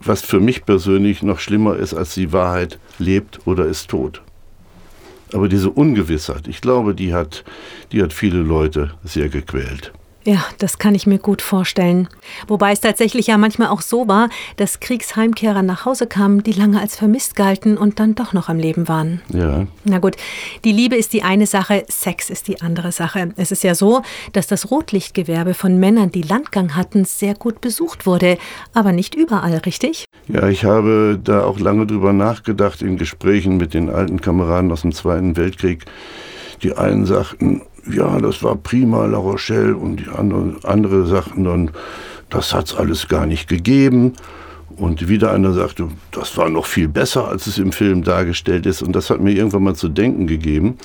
was 0.01 0.21
für 0.21 0.39
mich 0.39 0.65
persönlich 0.65 1.23
noch 1.23 1.39
schlimmer 1.39 1.77
ist 1.77 1.93
als 1.93 2.13
die 2.13 2.33
Wahrheit, 2.33 2.79
lebt 2.99 3.47
oder 3.47 3.65
ist 3.65 3.89
tot. 3.89 4.21
Aber 5.33 5.49
diese 5.49 5.69
Ungewissheit, 5.69 6.47
ich 6.47 6.61
glaube, 6.61 6.93
die 6.93 7.13
hat, 7.13 7.43
die 7.91 8.01
hat 8.01 8.13
viele 8.13 8.39
Leute 8.39 8.91
sehr 9.03 9.29
gequält. 9.29 9.91
Ja, 10.27 10.43
das 10.57 10.77
kann 10.77 10.93
ich 10.93 11.07
mir 11.07 11.19
gut 11.19 11.41
vorstellen. 11.41 12.09
Wobei 12.49 12.73
es 12.73 12.81
tatsächlich 12.81 13.27
ja 13.27 13.37
manchmal 13.37 13.69
auch 13.69 13.79
so 13.79 14.09
war, 14.09 14.27
dass 14.57 14.81
Kriegsheimkehrer 14.81 15.61
nach 15.61 15.85
Hause 15.85 16.05
kamen, 16.05 16.43
die 16.43 16.51
lange 16.51 16.81
als 16.81 16.97
vermisst 16.97 17.37
galten 17.37 17.77
und 17.77 18.01
dann 18.01 18.13
doch 18.13 18.33
noch 18.33 18.49
am 18.49 18.57
Leben 18.59 18.89
waren. 18.89 19.21
Ja. 19.29 19.67
Na 19.85 19.99
gut, 19.99 20.17
die 20.65 20.73
Liebe 20.73 20.97
ist 20.97 21.13
die 21.13 21.23
eine 21.23 21.47
Sache, 21.47 21.85
Sex 21.87 22.29
ist 22.29 22.49
die 22.49 22.61
andere 22.61 22.91
Sache. 22.91 23.29
Es 23.37 23.53
ist 23.53 23.63
ja 23.63 23.73
so, 23.73 24.01
dass 24.33 24.47
das 24.47 24.69
Rotlichtgewerbe 24.69 25.53
von 25.53 25.79
Männern, 25.79 26.11
die 26.11 26.23
Landgang 26.23 26.75
hatten, 26.75 27.05
sehr 27.05 27.33
gut 27.33 27.61
besucht 27.61 28.05
wurde, 28.05 28.37
aber 28.73 28.91
nicht 28.91 29.15
überall, 29.15 29.59
richtig? 29.59 30.03
Ja, 30.27 30.49
ich 30.49 30.65
habe 30.65 31.17
da 31.23 31.45
auch 31.45 31.57
lange 31.57 31.87
drüber 31.87 32.11
nachgedacht 32.11 32.81
in 32.81 32.97
Gesprächen 32.97 33.55
mit 33.55 33.73
den 33.73 33.89
alten 33.89 34.19
Kameraden 34.19 34.73
aus 34.73 34.81
dem 34.81 34.91
Zweiten 34.91 35.37
Weltkrieg. 35.37 35.85
Die 36.63 36.75
einen 36.75 37.05
sagten, 37.05 37.61
ja, 37.91 38.19
das 38.19 38.43
war 38.43 38.55
prima 38.55 39.05
La 39.05 39.17
Rochelle 39.17 39.75
und 39.75 39.97
die 39.97 40.09
anderen, 40.09 40.63
andere 40.63 41.05
sagten 41.05 41.43
dann, 41.43 41.71
das 42.29 42.53
hat's 42.53 42.75
alles 42.75 43.07
gar 43.07 43.25
nicht 43.25 43.47
gegeben. 43.47 44.13
Und 44.75 45.07
wieder 45.07 45.31
einer 45.31 45.53
sagte, 45.53 45.87
das 46.11 46.37
war 46.37 46.49
noch 46.49 46.65
viel 46.65 46.87
besser, 46.87 47.27
als 47.27 47.47
es 47.47 47.57
im 47.57 47.71
Film 47.71 48.03
dargestellt 48.03 48.65
ist. 48.65 48.83
Und 48.83 48.95
das 48.95 49.09
hat 49.09 49.21
mir 49.21 49.31
irgendwann 49.31 49.63
mal 49.63 49.75
zu 49.75 49.89
denken 49.89 50.27
gegeben. 50.27 50.77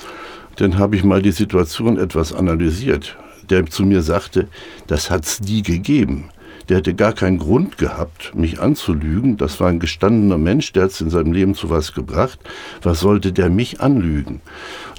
Dann 0.55 0.77
habe 0.77 0.95
ich 0.95 1.03
mal 1.03 1.21
die 1.21 1.31
Situation 1.31 1.99
etwas 1.99 2.33
analysiert. 2.33 3.15
Der 3.49 3.65
zu 3.65 3.83
mir 3.83 4.01
sagte, 4.01 4.47
das 4.87 5.11
hat's 5.11 5.41
nie 5.41 5.61
gegeben. 5.61 6.29
Der 6.69 6.77
hätte 6.77 6.93
gar 6.93 7.13
keinen 7.13 7.39
Grund 7.39 7.77
gehabt, 7.77 8.33
mich 8.35 8.59
anzulügen. 8.59 9.37
Das 9.37 9.59
war 9.59 9.69
ein 9.69 9.79
gestandener 9.79 10.37
Mensch, 10.37 10.73
der 10.73 10.83
hat 10.83 10.91
es 10.91 11.01
in 11.01 11.09
seinem 11.09 11.33
Leben 11.33 11.55
zu 11.55 11.69
was 11.69 11.93
gebracht. 11.93 12.39
Was 12.81 12.99
sollte 12.99 13.31
der 13.31 13.49
mich 13.49 13.81
anlügen? 13.81 14.41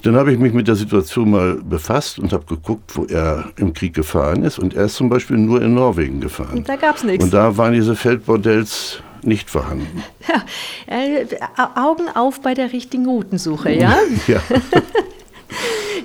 Dann 0.03 0.17
habe 0.17 0.33
ich 0.33 0.39
mich 0.39 0.53
mit 0.53 0.69
der 0.69 0.77
Situation 0.77 1.31
mal 1.31 1.55
befasst 1.55 2.19
und 2.19 2.33
habe 2.33 2.45
geguckt, 2.45 2.95
wo 2.95 3.05
er 3.07 3.53
im 3.57 3.73
Krieg 3.73 3.95
gefahren 3.95 4.43
ist. 4.43 4.59
Und 4.59 4.75
er 4.75 4.85
ist 4.85 4.97
zum 4.97 5.09
Beispiel 5.09 5.39
nur 5.39 5.63
in 5.63 5.75
Norwegen 5.75 6.21
gefahren. 6.21 6.59
Und 6.59 6.69
da 6.69 6.77
gab 6.77 6.97
es 6.97 7.05
nichts. 7.05 7.25
Und 7.25 7.33
da 7.33 7.57
waren 7.57 7.73
diese 7.73 7.97
Feldbordells 7.97 9.03
nicht 9.23 9.49
vorhanden. 9.49 10.03
Ja, 10.29 10.43
äh, 10.95 11.27
Augen 11.75 12.09
auf 12.15 12.41
bei 12.43 12.55
der 12.55 12.73
richtigen 12.73 13.07
Routensuche, 13.07 13.73
ja? 13.73 13.97
ja. 14.27 14.41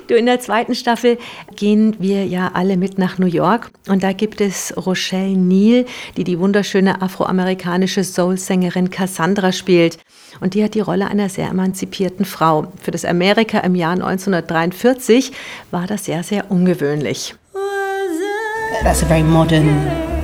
Du, 0.09 0.15
in 0.15 0.25
der 0.25 0.39
zweiten 0.39 0.73
Staffel 0.73 1.19
gehen 1.55 1.95
wir 1.99 2.25
ja 2.25 2.49
alle 2.55 2.77
mit 2.77 2.97
nach 2.97 3.19
New 3.19 3.27
York 3.27 3.69
und 3.87 4.01
da 4.01 4.11
gibt 4.11 4.41
es 4.41 4.73
Rochelle 4.75 5.37
Neal, 5.37 5.85
die 6.17 6.23
die 6.23 6.39
wunderschöne 6.39 7.03
afroamerikanische 7.03 8.03
Soul-Sängerin 8.03 8.89
Cassandra 8.89 9.51
spielt. 9.51 9.99
Und 10.39 10.55
die 10.55 10.63
hat 10.63 10.73
die 10.73 10.79
Rolle 10.79 11.07
einer 11.09 11.29
sehr 11.29 11.49
emanzipierten 11.49 12.25
Frau. 12.25 12.73
Für 12.81 12.89
das 12.89 13.05
Amerika 13.05 13.59
im 13.59 13.75
Jahr 13.75 13.93
1943 13.93 15.31
war 15.69 15.85
das 15.85 16.05
sehr, 16.05 16.23
sehr 16.23 16.49
ungewöhnlich. 16.49 17.35
That's 18.81 19.03
a 19.03 19.05
very 19.05 19.21
modern 19.21 20.18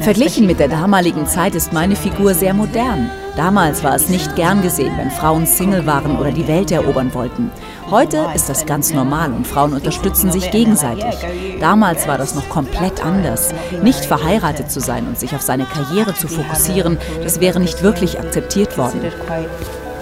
Verglichen 0.00 0.46
mit 0.46 0.60
der 0.60 0.68
damaligen 0.68 1.26
Zeit 1.26 1.54
ist 1.54 1.72
meine 1.72 1.96
Figur 1.96 2.34
sehr 2.34 2.54
modern. 2.54 3.10
Damals 3.36 3.84
war 3.84 3.94
es 3.94 4.08
nicht 4.08 4.34
gern 4.36 4.62
gesehen, 4.62 4.92
wenn 4.96 5.10
Frauen 5.10 5.46
Single 5.46 5.86
waren 5.86 6.18
oder 6.18 6.32
die 6.32 6.48
Welt 6.48 6.70
erobern 6.70 7.14
wollten. 7.14 7.50
Heute 7.90 8.26
ist 8.34 8.48
das 8.48 8.66
ganz 8.66 8.92
normal 8.92 9.32
und 9.32 9.46
Frauen 9.46 9.72
unterstützen 9.72 10.30
sich 10.32 10.50
gegenseitig. 10.50 11.14
Damals 11.60 12.08
war 12.08 12.18
das 12.18 12.34
noch 12.34 12.48
komplett 12.48 13.04
anders. 13.04 13.54
Nicht 13.82 14.04
verheiratet 14.04 14.70
zu 14.70 14.80
sein 14.80 15.06
und 15.06 15.18
sich 15.18 15.34
auf 15.34 15.42
seine 15.42 15.64
Karriere 15.64 16.14
zu 16.14 16.28
fokussieren, 16.28 16.98
das 17.22 17.40
wäre 17.40 17.60
nicht 17.60 17.82
wirklich 17.82 18.18
akzeptiert 18.18 18.76
worden. 18.76 19.00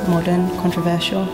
Modern, 0.07 0.51
controversial. 0.61 1.29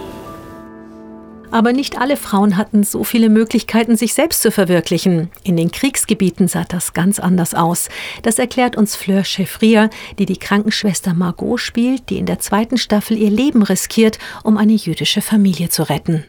Aber 1.51 1.73
nicht 1.73 1.99
alle 1.99 2.17
Frauen 2.17 2.57
hatten 2.57 2.83
so 2.83 3.05
viele 3.05 3.29
Möglichkeiten, 3.29 3.97
sich 3.97 4.15
selbst 4.15 4.43
zu 4.43 4.51
verwirklichen. 4.51 5.31
In 5.45 5.57
den 5.57 5.71
Kriegsgebieten 5.71 6.49
sah 6.49 6.65
das 6.65 6.93
ganz 6.93 7.19
anders 7.19 7.55
aus. 7.55 7.89
Das 8.23 8.39
erklärt 8.39 8.77
uns 8.77 8.97
Fleur 8.97 9.25
Cheffrier, 9.25 9.91
die 10.19 10.27
die 10.27 10.37
Krankenschwester 10.37 11.15
Margot 11.15 11.61
spielt, 11.61 12.11
die 12.11 12.19
in 12.19 12.27
der 12.27 12.41
zweiten 12.41 12.77
Staffel 12.77 13.17
ihr 13.17 13.31
Leben 13.31 13.63
riskiert, 13.63 14.19
um 14.43 14.57
eine 14.57 14.73
jüdische 14.73 15.23
Familie 15.23 15.69
zu 15.69 15.89
retten. 15.89 16.25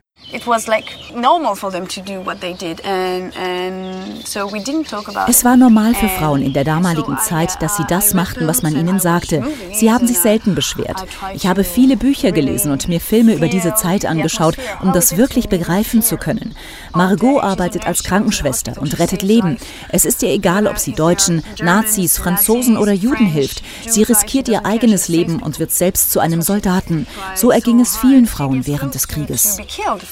Es 5.27 5.45
war 5.45 5.55
normal 5.55 5.93
für 5.95 6.09
Frauen 6.09 6.41
in 6.41 6.53
der 6.53 6.63
damaligen 6.63 7.17
Zeit, 7.19 7.61
dass 7.61 7.77
sie 7.77 7.85
das 7.87 8.13
machten, 8.13 8.47
was 8.47 8.61
man 8.61 8.75
ihnen 8.75 8.99
sagte. 8.99 9.43
Sie 9.73 9.91
haben 9.91 10.07
sich 10.07 10.19
selten 10.19 10.55
beschwert. 10.55 11.05
Ich 11.33 11.47
habe 11.47 11.63
viele 11.63 11.95
Bücher 11.95 12.31
gelesen 12.31 12.71
und 12.71 12.87
mir 12.87 12.99
Filme 12.99 13.35
über 13.35 13.47
diese 13.47 13.75
Zeit 13.75 14.05
angeschaut, 14.05 14.57
um 14.81 14.93
das 14.93 15.15
wirklich 15.15 15.47
begreifen 15.47 16.01
zu 16.01 16.17
können. 16.17 16.55
Margot 16.93 17.41
arbeitet 17.43 17.85
als 17.87 18.03
Krankenschwester 18.03 18.73
und 18.81 18.99
rettet 18.99 19.21
Leben. 19.21 19.57
Es 19.89 20.05
ist 20.05 20.23
ihr 20.23 20.29
egal, 20.29 20.67
ob 20.67 20.79
sie 20.79 20.93
Deutschen, 20.93 21.43
Nazis, 21.61 22.17
Franzosen 22.17 22.77
oder 22.77 22.93
Juden 22.93 23.27
hilft. 23.27 23.63
Sie 23.87 24.03
riskiert 24.03 24.47
ihr 24.47 24.65
eigenes 24.65 25.07
Leben 25.07 25.41
und 25.41 25.59
wird 25.59 25.71
selbst 25.71 26.11
zu 26.11 26.19
einem 26.19 26.41
Soldaten. 26.41 27.07
So 27.35 27.51
erging 27.51 27.79
es 27.79 27.95
vielen 27.95 28.25
Frauen 28.25 28.65
während 28.67 28.95
des 28.95 29.07
Krieges. 29.07 29.59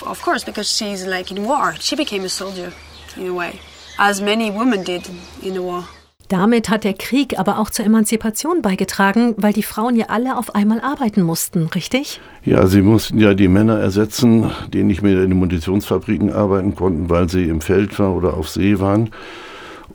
Of 0.06 0.22
course, 0.22 0.46
because 0.46 0.70
she's 0.70 1.06
like 1.06 1.32
in 1.32 1.46
war. 1.46 1.74
She 1.80 1.96
became 1.96 2.26
a 2.26 2.30
soldier 2.30 2.72
in 3.18 3.28
a 3.28 3.34
way, 3.34 3.60
as 3.98 4.22
many 4.22 4.52
women 4.52 4.84
did 4.84 5.10
in 5.42 5.54
the 5.54 5.62
war. 5.62 5.88
Damit 6.30 6.70
hat 6.70 6.84
der 6.84 6.94
Krieg 6.94 7.38
aber 7.38 7.60
auch 7.60 7.70
zur 7.70 7.86
Emanzipation 7.86 8.62
beigetragen, 8.62 9.36
weil 9.38 9.54
die 9.54 9.62
Frauen 9.62 9.96
ja 9.96 10.06
alle 10.08 10.38
auf 10.38 10.56
einmal 10.56 10.80
arbeiten 10.82 11.22
mussten, 11.22 11.68
richtig? 11.76 12.22
Ja, 12.44 12.66
sie 12.66 12.82
mussten 12.82 13.20
ja 13.20 13.34
die 13.34 13.48
Männer 13.48 13.80
ersetzen, 13.80 14.50
die 14.74 14.84
nicht 14.84 15.04
mehr 15.04 15.22
in 15.22 15.30
den 15.30 15.38
Munitionsfabriken 15.38 16.34
arbeiten 16.34 16.76
konnten, 16.76 17.10
weil 17.10 17.30
sie 17.30 17.44
im 17.50 17.62
Feld 17.62 18.00
waren 18.00 18.16
oder 18.16 18.36
auf 18.36 18.50
See 18.50 18.80
waren. 18.80 19.12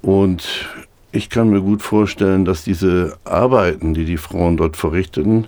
Und 0.03 0.69
ich 1.11 1.31
kann 1.31 1.49
mir 1.49 1.63
gut 1.63 1.83
vorstellen, 1.83 2.45
dass 2.45 2.63
diese 2.63 3.17
Arbeiten, 3.25 3.95
die 3.95 4.05
die 4.05 4.19
Frauen 4.19 4.57
dort 4.57 4.77
verrichteten, 4.77 5.47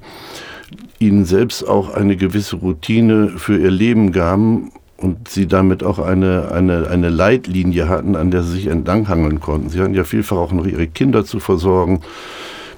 ihnen 1.00 1.24
selbst 1.24 1.66
auch 1.66 1.92
eine 1.92 2.16
gewisse 2.16 2.56
Routine 2.56 3.30
für 3.36 3.58
ihr 3.58 3.70
Leben 3.70 4.12
gaben 4.12 4.70
und 4.98 5.28
sie 5.28 5.48
damit 5.48 5.82
auch 5.82 5.98
eine, 5.98 6.52
eine, 6.52 6.88
eine 6.88 7.08
Leitlinie 7.08 7.88
hatten, 7.88 8.14
an 8.14 8.30
der 8.30 8.42
sie 8.42 8.52
sich 8.52 8.66
entlanghangeln 8.66 9.40
konnten. 9.40 9.70
Sie 9.70 9.80
hatten 9.80 9.94
ja 9.94 10.04
vielfach 10.04 10.36
auch 10.36 10.52
noch 10.52 10.66
ihre 10.66 10.86
Kinder 10.86 11.24
zu 11.24 11.40
versorgen, 11.40 12.00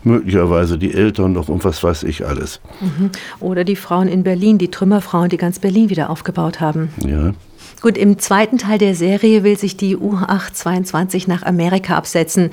möglicherweise 0.04 0.78
die 0.78 0.94
Eltern 0.94 1.32
noch 1.32 1.48
und 1.48 1.64
was 1.64 1.82
weiß 1.82 2.04
ich 2.04 2.26
alles. 2.26 2.60
Mhm. 2.80 3.10
Oder 3.40 3.64
die 3.64 3.76
Frauen 3.76 4.06
in 4.06 4.22
Berlin, 4.22 4.56
die 4.56 4.70
Trümmerfrauen, 4.70 5.28
die 5.28 5.36
ganz 5.36 5.58
Berlin 5.58 5.90
wieder 5.90 6.10
aufgebaut 6.10 6.60
haben. 6.60 6.90
Ja. 7.04 7.32
Gut, 7.82 7.98
im 7.98 8.20
zweiten 8.20 8.58
Teil 8.58 8.78
der 8.78 8.94
Serie 8.94 9.42
will 9.42 9.58
sich 9.58 9.76
die 9.76 9.96
U-822 9.96 11.28
nach 11.28 11.42
Amerika 11.42 11.96
absetzen. 11.96 12.50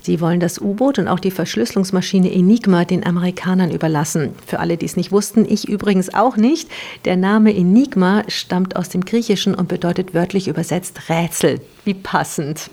Sie 0.00 0.20
wollen 0.20 0.40
das 0.40 0.60
U-Boot 0.60 0.98
und 0.98 1.06
auch 1.06 1.20
die 1.20 1.30
Verschlüsselungsmaschine 1.30 2.32
Enigma 2.32 2.84
den 2.84 3.06
Amerikanern 3.06 3.70
überlassen. 3.70 4.30
Für 4.44 4.58
alle, 4.58 4.76
die 4.76 4.86
es 4.86 4.96
nicht 4.96 5.12
wussten, 5.12 5.46
ich 5.48 5.68
übrigens 5.68 6.12
auch 6.12 6.36
nicht. 6.36 6.68
Der 7.04 7.16
Name 7.16 7.54
Enigma 7.54 8.24
stammt 8.26 8.74
aus 8.74 8.88
dem 8.88 9.04
Griechischen 9.04 9.54
und 9.54 9.68
bedeutet 9.68 10.14
wörtlich 10.14 10.48
übersetzt 10.48 11.08
Rätsel. 11.08 11.60
Wie 11.84 11.94
passend. 11.94 12.68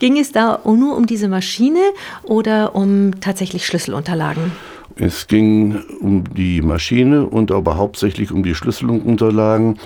Ging 0.00 0.18
es 0.18 0.32
da 0.32 0.60
nur 0.66 0.98
um 0.98 1.06
diese 1.06 1.28
Maschine 1.28 1.80
oder 2.24 2.74
um 2.74 3.22
tatsächlich 3.22 3.64
Schlüsselunterlagen? 3.64 4.52
Es 4.96 5.26
ging 5.26 5.80
um 6.00 6.24
die 6.34 6.60
Maschine 6.60 7.24
und 7.24 7.52
aber 7.52 7.78
hauptsächlich 7.78 8.32
um 8.32 8.42
die 8.42 8.54
Schlüsselunterlagen. 8.54 9.78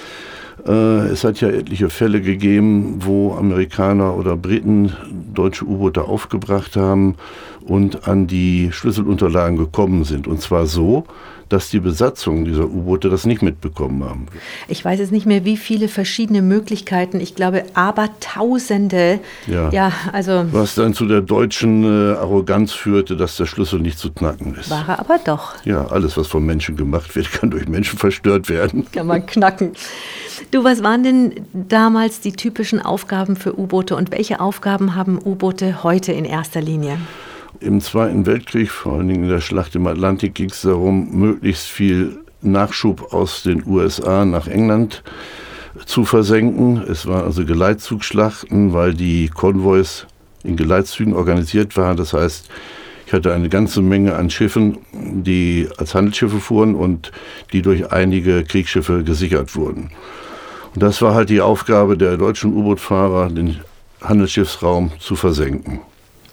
Äh, 0.66 1.08
es 1.08 1.24
hat 1.24 1.40
ja 1.40 1.48
etliche 1.48 1.90
Fälle 1.90 2.20
gegeben, 2.20 2.96
wo 3.00 3.34
Amerikaner 3.34 4.16
oder 4.16 4.36
Briten 4.36 4.92
deutsche 5.34 5.64
U-Boote 5.64 6.04
aufgebracht 6.04 6.76
haben 6.76 7.16
und 7.66 8.06
an 8.06 8.26
die 8.26 8.70
Schlüsselunterlagen 8.72 9.56
gekommen 9.56 10.04
sind. 10.04 10.26
Und 10.26 10.40
zwar 10.40 10.66
so, 10.66 11.04
dass 11.52 11.68
die 11.68 11.80
Besatzung 11.80 12.44
dieser 12.44 12.64
U-Boote 12.64 13.10
das 13.10 13.26
nicht 13.26 13.42
mitbekommen 13.42 14.04
haben. 14.04 14.26
Ich 14.68 14.84
weiß 14.84 14.98
jetzt 14.98 15.12
nicht 15.12 15.26
mehr, 15.26 15.44
wie 15.44 15.56
viele 15.56 15.88
verschiedene 15.88 16.40
Möglichkeiten. 16.40 17.20
Ich 17.20 17.34
glaube, 17.34 17.64
aber 17.74 18.08
Tausende. 18.20 19.20
Ja. 19.46 19.70
ja 19.70 19.92
also 20.12 20.46
Was 20.52 20.74
dann 20.74 20.94
zu 20.94 21.06
der 21.06 21.20
deutschen 21.20 21.84
äh, 21.84 22.14
Arroganz 22.16 22.72
führte, 22.72 23.16
dass 23.16 23.36
der 23.36 23.46
Schlüssel 23.46 23.80
nicht 23.80 23.98
zu 23.98 24.12
knacken 24.12 24.54
ist. 24.54 24.70
War 24.70 24.88
er 24.88 25.00
aber 25.00 25.18
doch. 25.22 25.54
Ja, 25.64 25.86
alles, 25.86 26.16
was 26.16 26.26
von 26.26 26.44
Menschen 26.44 26.76
gemacht 26.76 27.14
wird, 27.14 27.30
kann 27.30 27.50
durch 27.50 27.68
Menschen 27.68 27.98
verstört 27.98 28.48
werden. 28.48 28.86
Kann 28.92 29.06
man 29.06 29.26
knacken. 29.26 29.72
Du, 30.50 30.64
was 30.64 30.82
waren 30.82 31.02
denn 31.02 31.46
damals 31.52 32.20
die 32.20 32.32
typischen 32.32 32.80
Aufgaben 32.80 33.36
für 33.36 33.58
U-Boote 33.58 33.96
und 33.96 34.10
welche 34.10 34.40
Aufgaben 34.40 34.94
haben 34.94 35.18
U-Boote 35.22 35.82
heute 35.82 36.12
in 36.12 36.24
erster 36.24 36.60
Linie? 36.60 36.98
Im 37.62 37.80
Zweiten 37.80 38.26
Weltkrieg, 38.26 38.70
vor 38.70 38.94
allen 38.94 39.06
Dingen 39.06 39.24
in 39.24 39.28
der 39.30 39.40
Schlacht 39.40 39.76
im 39.76 39.86
Atlantik, 39.86 40.34
ging 40.34 40.50
es 40.50 40.62
darum, 40.62 41.10
möglichst 41.12 41.68
viel 41.68 42.18
Nachschub 42.40 43.12
aus 43.12 43.44
den 43.44 43.64
USA 43.64 44.24
nach 44.24 44.48
England 44.48 45.04
zu 45.86 46.04
versenken. 46.04 46.82
Es 46.82 47.06
waren 47.06 47.24
also 47.24 47.44
Geleitzugschlachten, 47.44 48.72
weil 48.72 48.94
die 48.94 49.28
Konvois 49.28 50.06
in 50.42 50.56
Geleitzügen 50.56 51.14
organisiert 51.14 51.76
waren. 51.76 51.96
Das 51.96 52.14
heißt, 52.14 52.48
ich 53.06 53.12
hatte 53.12 53.32
eine 53.32 53.48
ganze 53.48 53.80
Menge 53.80 54.16
an 54.16 54.28
Schiffen, 54.28 54.78
die 54.92 55.68
als 55.76 55.94
Handelsschiffe 55.94 56.40
fuhren 56.40 56.74
und 56.74 57.12
die 57.52 57.62
durch 57.62 57.92
einige 57.92 58.42
Kriegsschiffe 58.42 59.04
gesichert 59.04 59.54
wurden. 59.54 59.90
Und 60.74 60.82
das 60.82 61.00
war 61.00 61.14
halt 61.14 61.30
die 61.30 61.40
Aufgabe 61.40 61.96
der 61.96 62.16
deutschen 62.16 62.56
U-Boot-Fahrer, 62.56 63.28
den 63.28 63.60
Handelsschiffsraum 64.00 64.90
zu 64.98 65.14
versenken. 65.14 65.80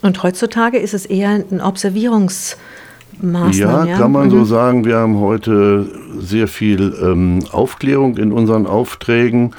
Und 0.02 0.24
heutzutage 0.24 0.78
ist 0.78 0.94
es 0.94 1.06
eher 1.06 1.30
ein 1.30 1.62
Observierungsmaßnahme. 1.62 3.54
Ja, 3.54 3.86
ja, 3.86 3.98
kann 3.98 4.12
man 4.12 4.28
mhm. 4.28 4.32
so 4.32 4.46
sagen. 4.46 4.86
Wir 4.86 4.98
haben 4.98 5.20
heute 5.20 5.88
sehr 6.20 6.48
viel 6.48 6.96
ähm, 7.02 7.40
Aufklärung 7.52 8.18
in 8.18 8.32
unseren 8.32 8.66
Aufträgen. 8.66 9.54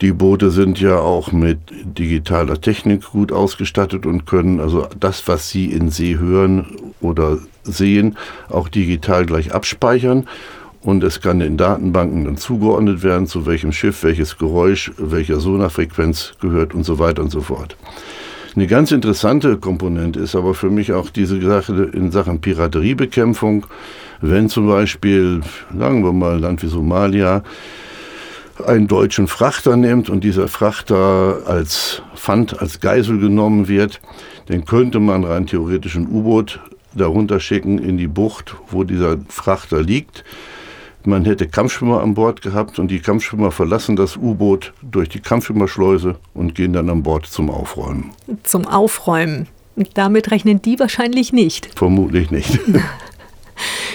Die 0.00 0.12
Boote 0.12 0.52
sind 0.52 0.80
ja 0.80 1.00
auch 1.00 1.32
mit 1.32 1.58
digitaler 1.70 2.60
Technik 2.60 3.04
gut 3.10 3.32
ausgestattet 3.32 4.06
und 4.06 4.26
können 4.26 4.60
also 4.60 4.86
das, 4.98 5.26
was 5.26 5.50
sie 5.50 5.72
in 5.72 5.90
See 5.90 6.16
hören 6.16 6.66
oder 7.00 7.38
sehen, 7.64 8.16
auch 8.48 8.68
digital 8.68 9.26
gleich 9.26 9.52
abspeichern. 9.52 10.28
Und 10.82 11.02
es 11.02 11.20
kann 11.20 11.40
in 11.40 11.56
Datenbanken 11.56 12.24
dann 12.24 12.36
zugeordnet 12.36 13.02
werden, 13.02 13.26
zu 13.26 13.44
welchem 13.44 13.72
Schiff, 13.72 14.04
welches 14.04 14.38
Geräusch, 14.38 14.92
welcher 14.96 15.40
Sonarfrequenz 15.40 16.34
gehört 16.40 16.74
und 16.74 16.84
so 16.84 17.00
weiter 17.00 17.20
und 17.22 17.30
so 17.30 17.40
fort. 17.40 17.76
Eine 18.56 18.66
ganz 18.66 18.92
interessante 18.92 19.58
Komponente 19.58 20.20
ist 20.20 20.34
aber 20.34 20.54
für 20.54 20.70
mich 20.70 20.92
auch 20.92 21.10
diese 21.10 21.40
Sache 21.40 21.90
in 21.92 22.10
Sachen 22.10 22.40
Pirateriebekämpfung. 22.40 23.66
Wenn 24.20 24.48
zum 24.48 24.66
Beispiel, 24.66 25.42
sagen 25.76 26.02
wir 26.02 26.12
mal, 26.12 26.38
Land 26.38 26.62
wie 26.62 26.68
Somalia 26.68 27.42
einen 28.66 28.88
deutschen 28.88 29.28
Frachter 29.28 29.76
nimmt 29.76 30.10
und 30.10 30.24
dieser 30.24 30.48
Frachter 30.48 31.42
als 31.46 32.02
Pfand, 32.16 32.60
als 32.60 32.80
Geisel 32.80 33.18
genommen 33.18 33.68
wird, 33.68 34.00
dann 34.46 34.64
könnte 34.64 34.98
man 34.98 35.24
rein 35.24 35.46
theoretisch 35.46 35.94
ein 35.94 36.08
U-Boot 36.08 36.58
darunter 36.94 37.38
schicken 37.38 37.78
in 37.78 37.98
die 37.98 38.08
Bucht, 38.08 38.56
wo 38.70 38.82
dieser 38.82 39.18
Frachter 39.28 39.82
liegt 39.82 40.24
man 41.04 41.24
hätte 41.24 41.48
Kampfschwimmer 41.48 42.02
an 42.02 42.14
Bord 42.14 42.42
gehabt 42.42 42.78
und 42.78 42.88
die 42.88 43.00
Kampfschwimmer 43.00 43.50
verlassen 43.50 43.96
das 43.96 44.16
U-Boot 44.16 44.72
durch 44.82 45.08
die 45.08 45.20
Kampfschwimmerschleuse 45.20 46.16
und 46.34 46.54
gehen 46.54 46.72
dann 46.72 46.90
an 46.90 47.02
Bord 47.02 47.26
zum 47.26 47.50
Aufräumen. 47.50 48.10
Zum 48.42 48.66
Aufräumen. 48.66 49.46
Damit 49.94 50.30
rechnen 50.30 50.60
die 50.60 50.78
wahrscheinlich 50.78 51.32
nicht. 51.32 51.70
Vermutlich 51.76 52.30
nicht. 52.30 52.58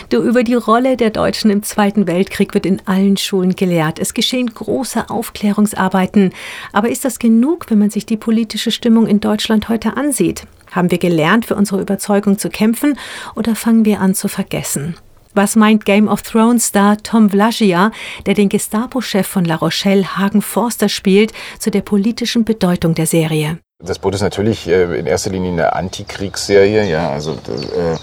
Du, 0.09 0.21
über 0.21 0.43
die 0.43 0.53
Rolle 0.53 0.95
der 0.95 1.09
Deutschen 1.09 1.49
im 1.49 1.63
Zweiten 1.63 2.05
Weltkrieg 2.05 2.53
wird 2.53 2.67
in 2.67 2.83
allen 2.85 3.17
Schulen 3.17 3.55
gelehrt. 3.55 3.97
Es 3.97 4.13
geschehen 4.13 4.45
große 4.45 5.09
Aufklärungsarbeiten. 5.09 6.33
Aber 6.71 6.89
ist 6.89 7.03
das 7.03 7.17
genug, 7.17 7.65
wenn 7.69 7.79
man 7.79 7.89
sich 7.89 8.05
die 8.05 8.17
politische 8.17 8.69
Stimmung 8.69 9.07
in 9.07 9.21
Deutschland 9.21 9.69
heute 9.69 9.97
ansieht? 9.97 10.43
Haben 10.69 10.91
wir 10.91 10.99
gelernt, 10.99 11.47
für 11.47 11.55
unsere 11.55 11.81
Überzeugung 11.81 12.37
zu 12.37 12.49
kämpfen 12.49 12.99
oder 13.33 13.55
fangen 13.55 13.85
wir 13.85 14.01
an 14.01 14.13
zu 14.13 14.27
vergessen? 14.27 14.97
Was 15.35 15.55
meint 15.55 15.85
Game 15.85 16.07
of 16.07 16.21
Thrones 16.21 16.67
Star 16.67 16.95
Tom 17.01 17.31
Vlasia, 17.31 17.91
der 18.27 18.35
den 18.35 18.49
Gestapo-Chef 18.49 19.25
von 19.25 19.45
La 19.45 19.55
Rochelle, 19.55 20.15
Hagen 20.15 20.43
Forster, 20.43 20.89
spielt, 20.89 21.31
zu 21.57 21.71
der 21.71 21.81
politischen 21.81 22.45
Bedeutung 22.45 22.93
der 22.93 23.07
Serie? 23.07 23.57
Das 23.79 23.97
Boot 23.97 24.13
ist 24.13 24.21
natürlich 24.21 24.67
äh, 24.67 24.99
in 24.99 25.07
erster 25.07 25.31
Linie 25.31 25.51
eine 25.51 25.73
Antikriegsserie, 25.73 26.87
ja, 26.87 27.09
also 27.09 27.31
äh, 27.31 27.97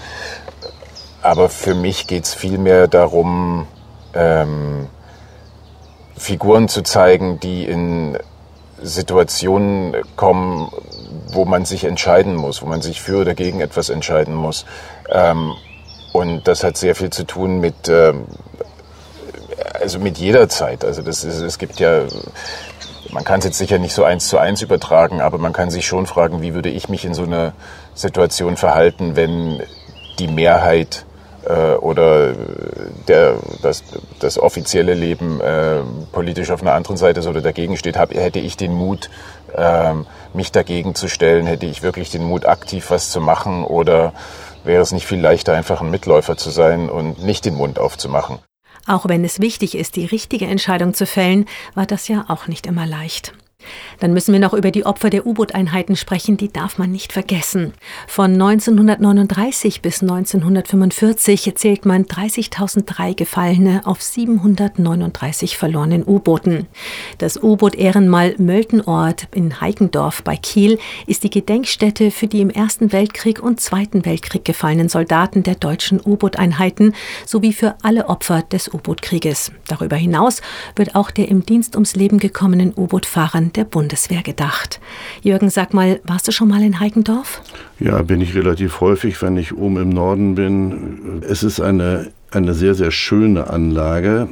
aber 1.21 1.47
für 1.47 1.73
mich 1.73 2.07
geht 2.07 2.25
es 2.25 2.33
vielmehr 2.33 2.89
darum, 2.89 3.65
ähm, 4.13 4.87
Figuren 6.17 6.67
zu 6.67 6.81
zeigen, 6.83 7.39
die 7.39 7.63
in 7.63 8.17
Situationen 8.81 9.95
kommen, 10.17 10.69
wo 11.31 11.45
man 11.45 11.63
sich 11.63 11.85
entscheiden 11.85 12.35
muss, 12.35 12.61
wo 12.61 12.65
man 12.65 12.81
sich 12.81 12.99
für 13.01 13.21
oder 13.21 13.35
gegen 13.35 13.61
etwas 13.61 13.89
entscheiden 13.89 14.35
muss. 14.35 14.65
Ähm, 15.09 15.53
und 16.13 16.47
das 16.47 16.63
hat 16.63 16.77
sehr 16.77 16.95
viel 16.95 17.09
zu 17.09 17.25
tun 17.25 17.59
mit, 17.59 17.87
ähm, 17.87 18.25
also 19.79 19.99
mit 19.99 20.17
jeder 20.17 20.49
Zeit. 20.49 20.83
Also 20.83 21.01
das 21.01 21.23
ist, 21.23 21.39
es 21.39 21.57
gibt 21.57 21.79
ja, 21.79 22.03
man 23.11 23.23
kann 23.23 23.39
es 23.39 23.45
jetzt 23.45 23.57
sicher 23.57 23.77
nicht 23.77 23.93
so 23.93 24.03
eins 24.03 24.27
zu 24.27 24.37
eins 24.37 24.61
übertragen, 24.61 25.21
aber 25.21 25.37
man 25.37 25.53
kann 25.53 25.71
sich 25.71 25.85
schon 25.85 26.05
fragen, 26.05 26.41
wie 26.41 26.53
würde 26.53 26.69
ich 26.69 26.89
mich 26.89 27.05
in 27.05 27.13
so 27.13 27.23
einer 27.23 27.53
Situation 27.93 28.57
verhalten, 28.57 29.15
wenn 29.15 29.61
die 30.19 30.27
Mehrheit 30.27 31.05
äh, 31.45 31.73
oder 31.75 32.33
der, 33.07 33.35
das, 33.61 33.83
das 34.19 34.37
offizielle 34.37 34.93
Leben 34.93 35.41
äh, 35.41 35.81
politisch 36.11 36.51
auf 36.51 36.61
einer 36.61 36.73
anderen 36.73 36.97
Seite 36.97 37.21
ist 37.21 37.27
oder 37.27 37.41
dagegen 37.41 37.77
steht, 37.77 37.97
hab, 37.97 38.13
hätte 38.13 38.39
ich 38.39 38.57
den 38.57 38.73
Mut, 38.73 39.09
äh, 39.55 39.93
mich 40.33 40.51
dagegen 40.51 40.95
zu 40.95 41.07
stellen, 41.07 41.45
hätte 41.45 41.65
ich 41.65 41.83
wirklich 41.83 42.11
den 42.11 42.23
Mut, 42.23 42.45
aktiv 42.45 42.89
was 42.89 43.09
zu 43.09 43.21
machen 43.21 43.63
oder 43.63 44.13
wäre 44.63 44.81
es 44.81 44.91
nicht 44.91 45.05
viel 45.05 45.19
leichter, 45.19 45.53
einfach 45.53 45.81
ein 45.81 45.91
Mitläufer 45.91 46.37
zu 46.37 46.49
sein 46.49 46.89
und 46.89 47.23
nicht 47.23 47.45
den 47.45 47.55
Mund 47.55 47.79
aufzumachen. 47.79 48.39
Auch 48.87 49.07
wenn 49.07 49.23
es 49.23 49.39
wichtig 49.39 49.75
ist, 49.75 49.95
die 49.95 50.05
richtige 50.05 50.45
Entscheidung 50.45 50.93
zu 50.93 51.05
fällen, 51.05 51.45
war 51.75 51.85
das 51.85 52.07
ja 52.07 52.25
auch 52.27 52.47
nicht 52.47 52.65
immer 52.65 52.85
leicht. 52.85 53.33
Dann 53.99 54.13
müssen 54.13 54.33
wir 54.33 54.39
noch 54.39 54.53
über 54.53 54.71
die 54.71 54.85
Opfer 54.85 55.09
der 55.09 55.25
U-Boot-Einheiten 55.25 55.95
sprechen, 55.95 56.37
die 56.37 56.51
darf 56.51 56.77
man 56.77 56.91
nicht 56.91 57.13
vergessen. 57.13 57.73
Von 58.07 58.33
1939 58.33 59.81
bis 59.81 60.01
1945 60.01 61.55
zählt 61.55 61.85
man 61.85 62.05
30.003 62.05 63.15
Gefallene 63.15 63.81
auf 63.85 64.01
739 64.01 65.57
verlorenen 65.57 66.03
U-Booten. 66.05 66.67
Das 67.17 67.41
U-Boot 67.41 67.75
Ehrenmal 67.75 68.35
Möltenort 68.37 69.27
in 69.33 69.61
Heikendorf 69.61 70.23
bei 70.23 70.37
Kiel 70.37 70.79
ist 71.07 71.23
die 71.23 71.29
Gedenkstätte 71.29 72.11
für 72.11 72.27
die 72.27 72.41
im 72.41 72.49
Ersten 72.49 72.91
Weltkrieg 72.91 73.41
und 73.41 73.59
Zweiten 73.59 74.05
Weltkrieg 74.05 74.45
gefallenen 74.45 74.89
Soldaten 74.89 75.43
der 75.43 75.55
deutschen 75.55 75.99
U-Boot-Einheiten 76.03 76.93
sowie 77.25 77.53
für 77.53 77.75
alle 77.81 78.09
Opfer 78.09 78.41
des 78.41 78.73
U-Boot-Krieges. 78.73 79.51
Darüber 79.67 79.95
hinaus 79.95 80.41
wird 80.75 80.95
auch 80.95 81.11
der 81.11 81.27
im 81.29 81.45
Dienst 81.45 81.75
ums 81.75 81.95
Leben 81.95 82.17
gekommenen 82.17 82.73
U-Boot-Fahrern 82.75 83.50
der 83.55 83.65
Bundeswehr 83.65 84.21
gedacht. 84.21 84.79
Jürgen, 85.21 85.49
sag 85.49 85.73
mal, 85.73 85.99
warst 86.03 86.27
du 86.27 86.31
schon 86.31 86.47
mal 86.47 86.61
in 86.61 86.79
Heikendorf? 86.79 87.41
Ja, 87.79 88.01
bin 88.01 88.21
ich 88.21 88.35
relativ 88.35 88.81
häufig, 88.81 89.21
wenn 89.21 89.37
ich 89.37 89.55
oben 89.55 89.77
im 89.77 89.89
Norden 89.89 90.35
bin. 90.35 91.23
Es 91.27 91.43
ist 91.43 91.59
eine, 91.59 92.11
eine 92.31 92.53
sehr, 92.53 92.75
sehr 92.75 92.91
schöne 92.91 93.49
Anlage. 93.49 94.27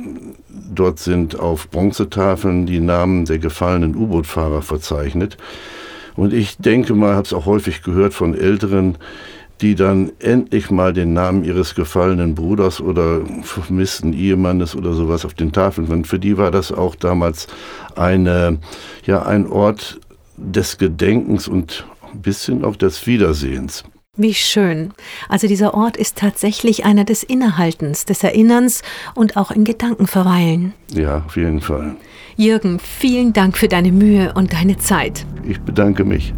Dort 0.74 1.00
sind 1.00 1.40
auf 1.40 1.70
Bronzetafeln 1.70 2.66
die 2.66 2.80
Namen 2.80 3.26
der 3.26 3.40
gefallenen 3.40 3.96
U-Boot-Fahrer 3.96 4.62
verzeichnet. 4.62 5.38
Und 6.16 6.34
ich 6.34 6.58
denke 6.58 6.96
mal, 6.96 7.14
habe 7.14 7.26
es 7.26 7.34
auch 7.34 7.46
häufig 7.46 7.82
gehört 7.82 8.14
von 8.14 8.38
Älteren, 8.38 8.98
die 9.62 9.76
dann 9.76 10.12
endlich 10.20 10.72
mal 10.72 10.94
den 10.94 11.14
Namen 11.14 11.44
ihres 11.44 11.76
gefallenen 11.76 12.36
Bruders 12.36 12.80
oder 12.80 13.22
vermissten 13.44 14.14
Ehemannes 14.14 14.76
oder 14.76 14.94
sowas 14.94 15.26
auf 15.26 15.34
den 15.34 15.52
Tafeln 15.52 15.88
fanden. 15.88 16.06
Für 16.06 16.20
die 16.20 16.38
war 16.38 16.52
das 16.52 16.72
auch 16.72 16.96
damals 16.96 17.48
eine, 17.96 18.60
ja, 19.06 19.24
ein 19.24 19.48
Ort 19.48 20.00
des 20.38 20.78
Gedenkens 20.78 21.48
und 21.48 21.86
ein 22.14 22.22
bisschen 22.22 22.64
auch 22.64 22.76
des 22.76 23.06
Wiedersehens. 23.06 23.84
Wie 24.16 24.34
schön. 24.34 24.92
Also 25.30 25.48
dieser 25.48 25.74
Ort 25.74 25.96
ist 25.96 26.18
tatsächlich 26.18 26.84
einer 26.84 27.06
des 27.06 27.24
Innehaltens, 27.24 28.06
des 28.06 28.24
Erinnerns 28.24 28.82
und 29.16 29.38
auch 29.38 29.52
in 29.52 29.64
Gedanken 29.64 30.08
verweilen. 30.08 30.74
Ja, 30.94 31.24
auf 31.26 31.38
jeden 31.38 31.62
Fall. 31.62 31.96
Jürgen, 32.36 32.80
vielen 32.80 33.34
Dank 33.34 33.58
für 33.58 33.68
deine 33.68 33.92
Mühe 33.92 34.34
und 34.34 34.54
deine 34.54 34.78
Zeit. 34.78 35.26
Ich 35.48 35.60
bedanke 35.62 36.04
mich. 36.04 36.34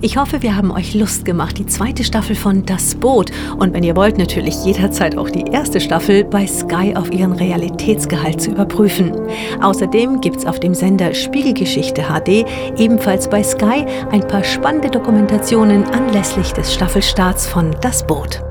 Ich 0.00 0.16
hoffe, 0.16 0.42
wir 0.42 0.56
haben 0.56 0.70
euch 0.70 0.94
Lust 0.94 1.24
gemacht, 1.24 1.58
die 1.58 1.66
zweite 1.66 2.04
Staffel 2.04 2.36
von 2.36 2.64
Das 2.64 2.94
Boot 2.94 3.30
und 3.58 3.72
wenn 3.74 3.84
ihr 3.84 3.96
wollt, 3.96 4.18
natürlich 4.18 4.64
jederzeit 4.64 5.16
auch 5.16 5.30
die 5.30 5.44
erste 5.50 5.80
Staffel 5.80 6.24
bei 6.24 6.46
Sky 6.46 6.94
auf 6.96 7.12
ihren 7.12 7.32
Realitätsgehalt 7.32 8.40
zu 8.40 8.50
überprüfen. 8.50 9.12
Außerdem 9.60 10.20
gibt 10.20 10.36
es 10.36 10.46
auf 10.46 10.60
dem 10.60 10.74
Sender 10.74 11.14
Spiegelgeschichte 11.14 12.02
HD 12.02 12.44
ebenfalls 12.78 13.28
bei 13.28 13.42
Sky 13.42 13.84
ein 14.10 14.26
paar 14.26 14.44
spannende 14.44 14.90
Dokumentationen 14.90 15.84
anlässlich 15.84 16.52
des 16.52 16.72
Staffelstarts 16.72 17.46
von 17.46 17.74
Das 17.80 18.06
Boot. 18.06 18.42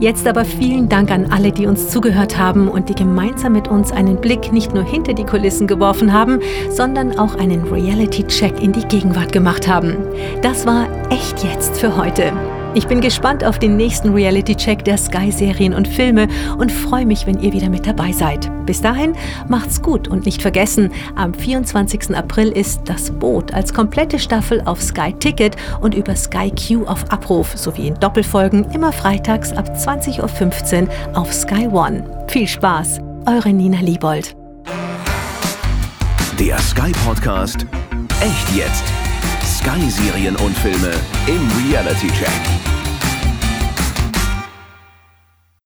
Jetzt 0.00 0.26
aber 0.26 0.44
vielen 0.44 0.88
Dank 0.88 1.10
an 1.10 1.26
alle, 1.30 1.52
die 1.52 1.66
uns 1.66 1.88
zugehört 1.90 2.38
haben 2.38 2.68
und 2.68 2.88
die 2.88 2.94
gemeinsam 2.94 3.52
mit 3.52 3.68
uns 3.68 3.92
einen 3.92 4.20
Blick 4.20 4.52
nicht 4.52 4.74
nur 4.74 4.84
hinter 4.84 5.14
die 5.14 5.24
Kulissen 5.24 5.66
geworfen 5.66 6.12
haben, 6.12 6.40
sondern 6.70 7.18
auch 7.18 7.34
einen 7.36 7.64
Reality-Check 7.64 8.62
in 8.62 8.72
die 8.72 8.86
Gegenwart 8.86 9.32
gemacht 9.32 9.68
haben. 9.68 9.96
Das 10.42 10.66
war 10.66 10.86
echt 11.10 11.44
jetzt 11.44 11.78
für 11.78 11.96
heute. 11.96 12.32
Ich 12.76 12.88
bin 12.88 13.00
gespannt 13.00 13.44
auf 13.44 13.60
den 13.60 13.76
nächsten 13.76 14.12
Reality-Check 14.12 14.84
der 14.84 14.98
Sky-Serien 14.98 15.74
und 15.74 15.86
Filme 15.86 16.26
und 16.58 16.72
freue 16.72 17.06
mich, 17.06 17.24
wenn 17.24 17.38
ihr 17.38 17.52
wieder 17.52 17.68
mit 17.68 17.86
dabei 17.86 18.10
seid. 18.10 18.50
Bis 18.66 18.82
dahin, 18.82 19.14
macht's 19.48 19.80
gut 19.80 20.08
und 20.08 20.26
nicht 20.26 20.42
vergessen, 20.42 20.90
am 21.14 21.32
24. 21.32 22.16
April 22.16 22.48
ist 22.50 22.80
Das 22.86 23.12
Boot 23.12 23.54
als 23.54 23.72
komplette 23.72 24.18
Staffel 24.18 24.60
auf 24.64 24.82
Sky 24.82 25.12
Ticket 25.12 25.56
und 25.82 25.94
über 25.94 26.16
Sky 26.16 26.50
Q 26.50 26.84
auf 26.86 27.08
Abruf 27.12 27.56
sowie 27.56 27.86
in 27.88 27.94
Doppelfolgen 27.94 28.64
immer 28.72 28.92
freitags 28.92 29.52
ab 29.52 29.68
20.15 29.76 30.82
Uhr 30.82 30.88
auf 31.16 31.32
Sky 31.32 31.68
One. 31.68 32.26
Viel 32.26 32.48
Spaß, 32.48 32.98
eure 33.26 33.52
Nina 33.52 33.78
Liebold. 33.78 34.34
Der 36.40 36.58
Sky 36.58 36.90
Podcast 37.04 37.66
Echt 38.20 38.56
jetzt. 38.56 39.03
Sky 39.64 39.88
Serien 39.88 40.36
und 40.36 40.54
Filme 40.58 40.92
im 41.26 41.48
Reality 41.66 42.08
Check. 42.08 42.83